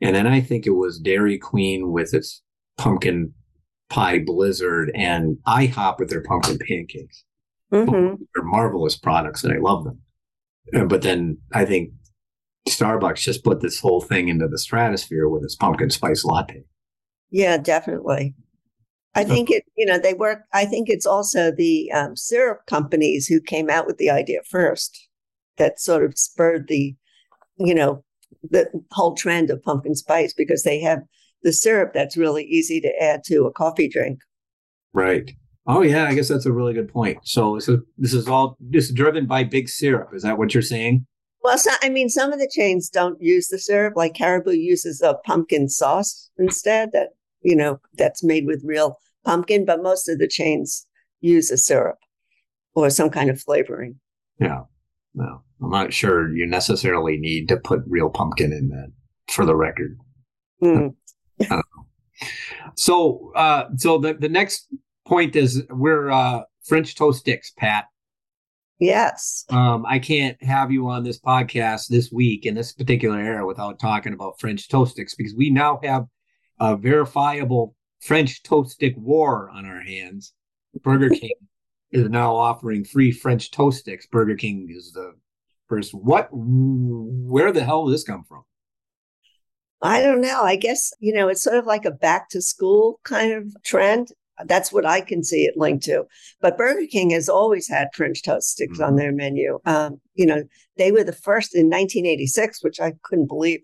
And 0.00 0.16
then 0.16 0.26
I 0.26 0.40
think 0.40 0.66
it 0.66 0.70
was 0.70 0.98
Dairy 0.98 1.36
Queen 1.36 1.92
with 1.92 2.14
its 2.14 2.40
pumpkin 2.78 3.34
pie 3.90 4.20
blizzard 4.20 4.90
and 4.94 5.36
IHOP 5.46 5.98
with 5.98 6.08
their 6.08 6.22
pumpkin 6.22 6.56
pancakes. 6.66 7.24
Mm-hmm. 7.70 8.22
They're 8.34 8.44
marvelous 8.44 8.96
products 8.96 9.44
and 9.44 9.52
I 9.52 9.58
love 9.58 9.84
them. 9.84 9.98
Uh, 10.74 10.84
but 10.84 11.02
then 11.02 11.38
I 11.52 11.64
think 11.64 11.90
Starbucks 12.68 13.18
just 13.18 13.44
put 13.44 13.60
this 13.60 13.80
whole 13.80 14.00
thing 14.00 14.28
into 14.28 14.48
the 14.48 14.58
stratosphere 14.58 15.28
with 15.28 15.42
its 15.42 15.56
pumpkin 15.56 15.90
spice 15.90 16.24
latte. 16.24 16.64
Yeah, 17.30 17.56
definitely. 17.56 18.34
I 19.14 19.24
think 19.24 19.50
it, 19.50 19.64
you 19.76 19.84
know, 19.84 19.98
they 19.98 20.14
work. 20.14 20.44
I 20.54 20.64
think 20.64 20.88
it's 20.88 21.04
also 21.04 21.50
the 21.50 21.92
um, 21.92 22.16
syrup 22.16 22.64
companies 22.66 23.26
who 23.26 23.40
came 23.40 23.68
out 23.68 23.86
with 23.86 23.98
the 23.98 24.08
idea 24.08 24.40
first 24.48 25.08
that 25.58 25.78
sort 25.78 26.04
of 26.04 26.16
spurred 26.16 26.68
the, 26.68 26.94
you 27.58 27.74
know, 27.74 28.02
the 28.42 28.68
whole 28.90 29.14
trend 29.14 29.50
of 29.50 29.62
pumpkin 29.62 29.94
spice 29.94 30.32
because 30.32 30.62
they 30.62 30.80
have 30.80 31.00
the 31.42 31.52
syrup 31.52 31.92
that's 31.92 32.16
really 32.16 32.44
easy 32.44 32.80
to 32.80 33.02
add 33.02 33.22
to 33.24 33.44
a 33.44 33.52
coffee 33.52 33.88
drink. 33.88 34.20
Right. 34.94 35.32
Oh 35.66 35.82
yeah, 35.82 36.06
I 36.06 36.14
guess 36.14 36.28
that's 36.28 36.46
a 36.46 36.52
really 36.52 36.74
good 36.74 36.88
point. 36.88 37.18
So, 37.22 37.58
so 37.58 37.80
this 37.96 38.14
is 38.14 38.26
all 38.28 38.56
this 38.60 38.86
is 38.86 38.92
driven 38.92 39.26
by 39.26 39.44
big 39.44 39.68
syrup. 39.68 40.10
Is 40.14 40.22
that 40.22 40.38
what 40.38 40.54
you're 40.54 40.62
saying? 40.62 41.06
Well, 41.42 41.58
so, 41.58 41.70
I 41.82 41.88
mean, 41.88 42.08
some 42.08 42.32
of 42.32 42.38
the 42.38 42.50
chains 42.52 42.88
don't 42.88 43.20
use 43.20 43.48
the 43.48 43.58
syrup. 43.58 43.94
Like 43.96 44.14
Caribou 44.14 44.52
uses 44.52 45.02
a 45.02 45.14
pumpkin 45.24 45.68
sauce 45.68 46.30
instead. 46.38 46.90
That 46.92 47.10
you 47.42 47.54
know 47.54 47.80
that's 47.94 48.24
made 48.24 48.46
with 48.46 48.62
real 48.64 48.98
pumpkin, 49.24 49.64
but 49.64 49.82
most 49.82 50.08
of 50.08 50.18
the 50.18 50.28
chains 50.28 50.86
use 51.20 51.50
a 51.50 51.56
syrup 51.56 51.98
or 52.74 52.90
some 52.90 53.10
kind 53.10 53.30
of 53.30 53.40
flavoring. 53.40 54.00
Yeah. 54.40 54.62
No, 55.14 55.42
I'm 55.62 55.70
not 55.70 55.92
sure 55.92 56.34
you 56.34 56.46
necessarily 56.46 57.18
need 57.18 57.48
to 57.48 57.56
put 57.56 57.82
real 57.86 58.10
pumpkin 58.10 58.52
in 58.52 58.68
that 58.70 58.92
for 59.32 59.44
the 59.44 59.56
record. 59.56 59.98
Mm. 60.62 60.94
so, 62.76 63.32
uh, 63.34 63.64
so 63.76 63.98
the, 63.98 64.14
the 64.14 64.28
next 64.28 64.68
point 65.06 65.36
is 65.36 65.62
we're 65.70 66.10
uh, 66.10 66.42
French 66.64 66.94
toast 66.94 67.20
sticks, 67.20 67.52
Pat. 67.56 67.86
Yes. 68.78 69.44
Um, 69.48 69.84
I 69.86 69.98
can't 70.00 70.42
have 70.42 70.72
you 70.72 70.88
on 70.88 71.04
this 71.04 71.20
podcast 71.20 71.86
this 71.88 72.10
week 72.10 72.46
in 72.46 72.54
this 72.54 72.72
particular 72.72 73.18
era 73.18 73.46
without 73.46 73.78
talking 73.78 74.12
about 74.12 74.40
French 74.40 74.68
toast 74.68 74.92
sticks 74.92 75.14
because 75.14 75.34
we 75.36 75.50
now 75.50 75.78
have 75.84 76.06
a 76.58 76.76
verifiable 76.76 77.76
French 78.00 78.42
toast 78.42 78.72
stick 78.72 78.94
war 78.96 79.50
on 79.50 79.66
our 79.66 79.80
hands. 79.80 80.32
Burger 80.82 81.10
King 81.14 81.34
is 81.92 82.08
now 82.08 82.34
offering 82.34 82.84
free 82.84 83.12
French 83.12 83.50
toast 83.52 83.80
sticks. 83.80 84.06
Burger 84.06 84.34
King 84.34 84.68
is 84.68 84.92
the 84.92 85.12
first. 85.68 85.94
What? 85.94 86.28
Where 86.32 87.52
the 87.52 87.64
hell 87.64 87.86
did 87.86 87.94
this 87.94 88.04
come 88.04 88.24
from? 88.24 88.42
I 89.80 90.00
don't 90.00 90.20
know. 90.20 90.42
I 90.42 90.56
guess, 90.56 90.92
you 91.00 91.12
know, 91.12 91.28
it's 91.28 91.42
sort 91.42 91.56
of 91.56 91.66
like 91.66 91.84
a 91.84 91.90
back 91.90 92.28
to 92.30 92.40
school 92.40 93.00
kind 93.04 93.32
of 93.32 93.52
trend. 93.64 94.08
That's 94.46 94.72
what 94.72 94.86
I 94.86 95.00
can 95.00 95.22
see 95.22 95.44
it 95.44 95.56
linked 95.56 95.84
to. 95.84 96.04
But 96.40 96.56
Burger 96.56 96.86
King 96.90 97.10
has 97.10 97.28
always 97.28 97.68
had 97.68 97.88
French 97.94 98.22
toast 98.22 98.50
sticks 98.50 98.74
mm-hmm. 98.74 98.84
on 98.84 98.96
their 98.96 99.12
menu. 99.12 99.60
Um, 99.66 100.00
you 100.14 100.26
know, 100.26 100.44
they 100.76 100.90
were 100.90 101.04
the 101.04 101.12
first 101.12 101.54
in 101.54 101.66
1986, 101.66 102.62
which 102.62 102.80
I 102.80 102.94
couldn't 103.02 103.28
believe 103.28 103.60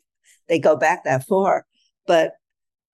they 0.49 0.59
go 0.59 0.77
back 0.77 1.05
that 1.05 1.27
far. 1.27 1.67
But 2.07 2.33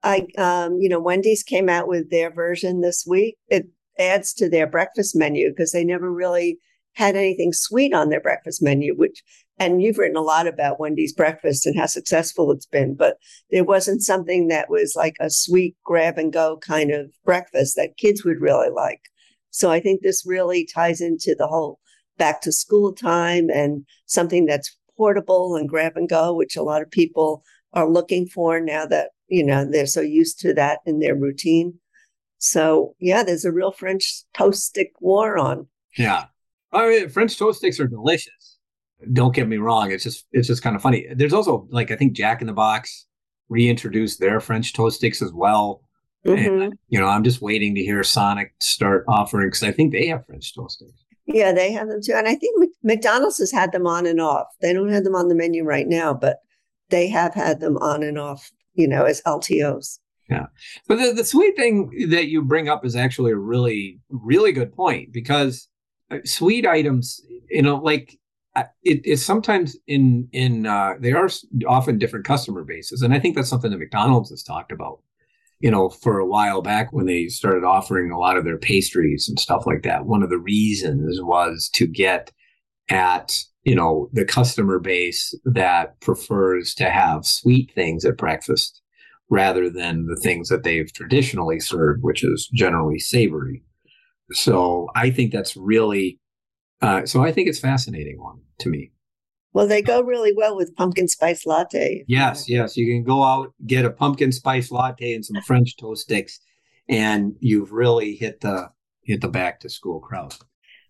I, 0.03 0.27
um, 0.39 0.79
you 0.81 0.89
know, 0.89 1.01
Wendy's 1.01 1.43
came 1.43 1.69
out 1.69 1.89
with 1.89 2.11
their 2.11 2.31
version 2.31 2.81
this 2.81 3.05
week. 3.07 3.37
It 3.49 3.67
adds 3.99 4.33
to 4.35 4.49
their 4.49 4.67
breakfast 4.67 5.17
menu 5.17 5.51
because 5.51 5.73
they 5.73 5.85
never 5.85 6.13
really 6.13 6.59
had 6.93 7.17
anything 7.17 7.53
sweet 7.53 7.93
on 7.93 8.09
their 8.09 8.21
breakfast 8.21 8.63
menu, 8.63 8.95
which, 8.95 9.23
and 9.59 9.81
you've 9.81 9.99
written 9.99 10.17
a 10.17 10.23
lot 10.23 10.47
about 10.47 10.81
Wendy's 10.81 11.13
breakfast 11.13 11.67
and 11.67 11.79
how 11.79 11.87
successful 11.87 12.51
it's 12.51 12.67
been, 12.67 12.95
but 12.95 13.17
there 13.51 13.65
wasn't 13.65 14.03
something 14.03 14.49
that 14.49 14.69
was 14.69 14.95
like 14.97 15.17
a 15.21 15.31
sweet 15.31 15.77
grab 15.85 16.19
and 16.19 16.33
go 16.33 16.59
kind 16.59 16.91
of 16.91 17.13
breakfast 17.25 17.77
that 17.77 17.97
kids 17.97 18.25
would 18.25 18.41
really 18.41 18.71
like. 18.71 19.01
So 19.51 19.71
I 19.71 19.81
think 19.81 20.03
this 20.03 20.27
really 20.27 20.67
ties 20.67 21.01
into 21.01 21.37
the 21.39 21.47
whole 21.47 21.79
back 22.19 22.41
to 22.43 22.53
school 22.53 22.93
time 22.93 23.49
and 23.49 23.85
something 24.07 24.47
that's 24.47 24.77
portable 24.97 25.57
and 25.57 25.69
grab 25.69 25.97
and 25.97 26.09
go, 26.09 26.35
which 26.35 26.57
a 26.57 26.63
lot 26.63 26.83
of 26.83 26.91
people 26.91 27.45
are 27.73 27.89
looking 27.89 28.27
for 28.27 28.61
now 28.61 28.87
that 28.87 29.11
you 29.29 29.45
know, 29.45 29.65
they're 29.65 29.87
so 29.87 30.01
used 30.01 30.39
to 30.41 30.55
that 30.55 30.81
in 30.87 31.01
their 31.01 31.15
routine. 31.15 31.75
So 32.39 32.95
yeah, 33.01 33.23
there's 33.23 33.45
a 33.45 33.53
real 33.53 33.73
French 33.73 34.23
toast 34.35 34.65
stick 34.65 34.93
war 35.01 35.39
on. 35.39 35.67
Yeah. 35.97 36.27
Oh, 36.73 36.87
I 36.87 36.89
mean, 36.89 37.09
French 37.09 37.39
toast 37.39 37.59
sticks 37.59 37.81
are 37.81 37.87
delicious. 37.87 38.54
Don't 39.13 39.35
get 39.35 39.49
me 39.49 39.59
wrong. 39.59 39.91
It's 39.91 40.05
just 40.05 40.27
it's 40.33 40.49
just 40.49 40.63
kind 40.63 40.77
of 40.77 40.83
funny. 40.83 41.07
There's 41.15 41.33
also 41.33 41.67
like 41.71 41.91
I 41.91 41.97
think 41.97 42.13
Jack 42.13 42.41
in 42.41 42.47
the 42.47 42.53
Box 42.53 43.07
reintroduced 43.49 44.21
their 44.21 44.41
French 44.41 44.73
toast 44.73 44.97
sticks 44.97 45.21
as 45.21 45.33
well. 45.33 45.83
Mm-hmm. 46.27 46.63
And, 46.63 46.75
you 46.89 46.99
know, 46.99 47.07
I'm 47.07 47.23
just 47.23 47.43
waiting 47.43 47.75
to 47.75 47.83
hear 47.83 48.03
Sonic 48.03 48.55
start 48.61 49.05
offering 49.09 49.49
because 49.49 49.63
I 49.63 49.73
think 49.73 49.93
they 49.93 50.07
have 50.07 50.25
French 50.25 50.55
toast 50.55 50.77
sticks. 50.77 51.05
Yeah, 51.27 51.53
they 51.53 51.71
have 51.73 51.89
them 51.89 52.01
too. 52.03 52.15
And 52.15 52.27
I 52.27 52.35
think 52.35 52.71
McDonald's 52.83 53.39
has 53.39 53.53
had 53.53 53.73
them 53.73 53.87
on 53.87 54.07
and 54.07 54.21
off. 54.21 54.47
They 54.63 54.73
don't 54.73 54.89
have 54.89 55.05
them 55.05 55.15
on 55.15 55.29
the 55.29 55.35
menu 55.35 55.65
right 55.65 55.87
now, 55.87 56.15
but 56.15 56.39
they 56.89 57.09
have 57.09 57.35
had 57.35 57.61
them 57.61 57.77
on 57.79 58.03
and 58.03 58.19
off 58.19 58.51
you 58.75 58.89
know, 58.89 59.05
as 59.05 59.23
LTOs. 59.23 59.99
Yeah. 60.29 60.47
But 60.89 60.97
the, 60.97 61.13
the 61.13 61.25
sweet 61.25 61.57
thing 61.57 62.09
that 62.11 62.29
you 62.29 62.43
bring 62.43 62.69
up 62.69 62.85
is 62.85 62.97
actually 62.97 63.33
a 63.33 63.37
really, 63.37 64.01
really 64.09 64.53
good 64.53 64.75
point 64.75 65.13
because 65.13 65.69
uh, 66.11 66.19
sweet 66.25 66.67
items, 66.67 67.21
you 67.51 67.63
know, 67.63 67.77
like 67.77 68.19
it, 68.57 69.01
it's 69.05 69.25
sometimes 69.25 69.77
in 69.87 70.29
in 70.33 70.67
uh, 70.67 70.95
they 71.01 71.13
are 71.13 71.29
often 71.67 71.99
different 71.99 72.25
customer 72.25 72.65
bases, 72.65 73.03
and 73.03 73.13
I 73.13 73.19
think 73.19 73.35
that's 73.35 73.49
something 73.49 73.71
that 73.71 73.79
McDonald's 73.79 74.31
has 74.31 74.43
talked 74.43 74.73
about. 74.73 75.01
You 75.61 75.71
know, 75.71 75.89
for 75.89 76.19
a 76.19 76.27
while 76.27 76.63
back 76.63 76.93
when 76.93 77.07
they 77.07 77.29
started 77.29 77.65
offering 77.65 78.11
a 78.11 78.19
lot 78.19 78.37
of 78.37 78.45
their 78.45 78.59
pastries 78.59 79.29
and 79.29 79.39
stuff 79.39 79.67
like 79.67 79.83
that, 79.83 80.05
one 80.05 80.23
of 80.23 80.31
the 80.31 80.39
reasons 80.39 81.21
was 81.23 81.71
to 81.75 81.87
get 81.87 82.33
at 82.91 83.39
you 83.65 83.75
know 83.75 84.09
the 84.13 84.25
customer 84.25 84.79
base 84.79 85.35
that 85.45 85.99
prefers 86.01 86.75
to 86.75 86.91
have 86.91 87.27
sweet 87.27 87.73
things 87.75 88.05
at 88.05 88.19
breakfast 88.19 88.83
rather 89.31 89.71
than 89.71 90.07
the 90.07 90.21
things 90.23 90.49
that 90.49 90.65
they've 90.65 90.93
traditionally 90.93 91.59
served, 91.59 92.03
which 92.03 92.23
is 92.23 92.49
generally 92.53 92.99
savory. 92.99 93.63
So 94.33 94.89
I 94.95 95.11
think 95.11 95.33
that's 95.33 95.57
really 95.57 96.21
uh, 96.81 97.07
so 97.07 97.23
I 97.23 97.33
think 97.33 97.49
it's 97.49 97.59
fascinating 97.59 98.21
one 98.21 98.41
to 98.59 98.69
me. 98.69 98.93
Well, 99.53 99.69
they 99.69 99.83
go 99.83 100.03
really 100.03 100.33
well 100.37 100.57
with 100.57 100.75
pumpkin 100.75 101.07
spice 101.07 101.47
latte. 101.47 102.05
Yes, 102.09 102.49
yes. 102.49 102.77
You 102.77 102.87
can 102.87 103.05
go 103.05 103.23
out, 103.23 103.55
get 103.67 103.85
a 103.85 103.91
pumpkin 103.91 104.33
spice 104.33 104.73
latte 104.73 105.15
and 105.15 105.25
some 105.25 105.41
French 105.43 105.77
toast 105.77 106.03
sticks, 106.03 106.41
and 106.89 107.35
you've 107.39 107.71
really 107.71 108.17
hit 108.17 108.41
the 108.41 108.71
hit 109.05 109.21
the 109.21 109.29
back 109.29 109.61
to 109.61 109.69
school 109.69 110.01
crowd. 110.01 110.35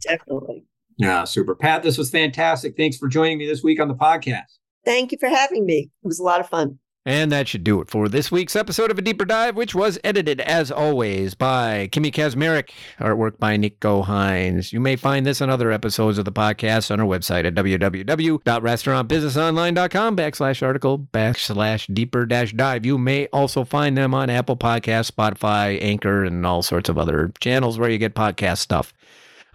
Definitely. 0.02 0.64
Yeah, 0.96 1.24
super. 1.24 1.54
Pat, 1.54 1.82
this 1.82 1.98
was 1.98 2.10
fantastic. 2.10 2.76
Thanks 2.76 2.96
for 2.96 3.08
joining 3.08 3.38
me 3.38 3.46
this 3.46 3.62
week 3.62 3.80
on 3.80 3.88
the 3.88 3.94
podcast. 3.94 4.58
Thank 4.84 5.12
you 5.12 5.18
for 5.18 5.28
having 5.28 5.66
me. 5.66 5.90
It 6.02 6.06
was 6.06 6.18
a 6.18 6.22
lot 6.22 6.40
of 6.40 6.48
fun. 6.48 6.78
And 7.06 7.30
that 7.32 7.48
should 7.48 7.64
do 7.64 7.82
it 7.82 7.90
for 7.90 8.08
this 8.08 8.32
week's 8.32 8.56
episode 8.56 8.90
of 8.90 8.96
A 8.98 9.02
Deeper 9.02 9.26
Dive, 9.26 9.56
which 9.56 9.74
was 9.74 9.98
edited, 10.02 10.40
as 10.40 10.70
always, 10.70 11.34
by 11.34 11.90
Kimmy 11.92 12.10
Kazmarek, 12.10 12.70
artwork 12.98 13.38
by 13.38 13.58
Nico 13.58 14.00
Hines. 14.00 14.72
You 14.72 14.80
may 14.80 14.96
find 14.96 15.26
this 15.26 15.42
and 15.42 15.50
other 15.50 15.70
episodes 15.70 16.16
of 16.16 16.24
the 16.24 16.32
podcast 16.32 16.90
on 16.90 17.00
our 17.00 17.06
website 17.06 17.44
at 17.44 17.54
www.restaurantbusinessonline.com 17.54 20.16
backslash 20.16 20.62
article 20.62 20.98
backslash 20.98 21.94
deeper 21.94 22.24
dash 22.24 22.54
dive. 22.54 22.86
You 22.86 22.96
may 22.96 23.26
also 23.26 23.64
find 23.64 23.98
them 23.98 24.14
on 24.14 24.30
Apple 24.30 24.56
Podcasts, 24.56 25.10
Spotify, 25.10 25.78
Anchor, 25.82 26.24
and 26.24 26.46
all 26.46 26.62
sorts 26.62 26.88
of 26.88 26.96
other 26.96 27.34
channels 27.38 27.78
where 27.78 27.90
you 27.90 27.98
get 27.98 28.14
podcast 28.14 28.56
stuff. 28.58 28.94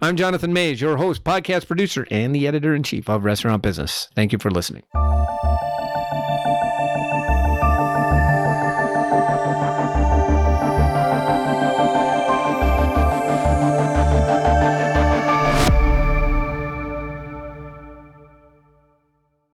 I'm 0.00 0.16
Jonathan 0.16 0.52
Maze, 0.52 0.80
your 0.80 0.98
host, 0.98 1.24
podcast 1.24 1.66
producer, 1.66 2.06
and 2.12 2.32
the 2.32 2.46
editor 2.46 2.76
in 2.76 2.84
chief 2.84 3.10
of 3.10 3.24
Restaurant 3.24 3.60
Business. 3.62 4.08
Thank 4.14 4.32
you 4.32 4.38
for 4.38 4.52
listening. 4.52 4.84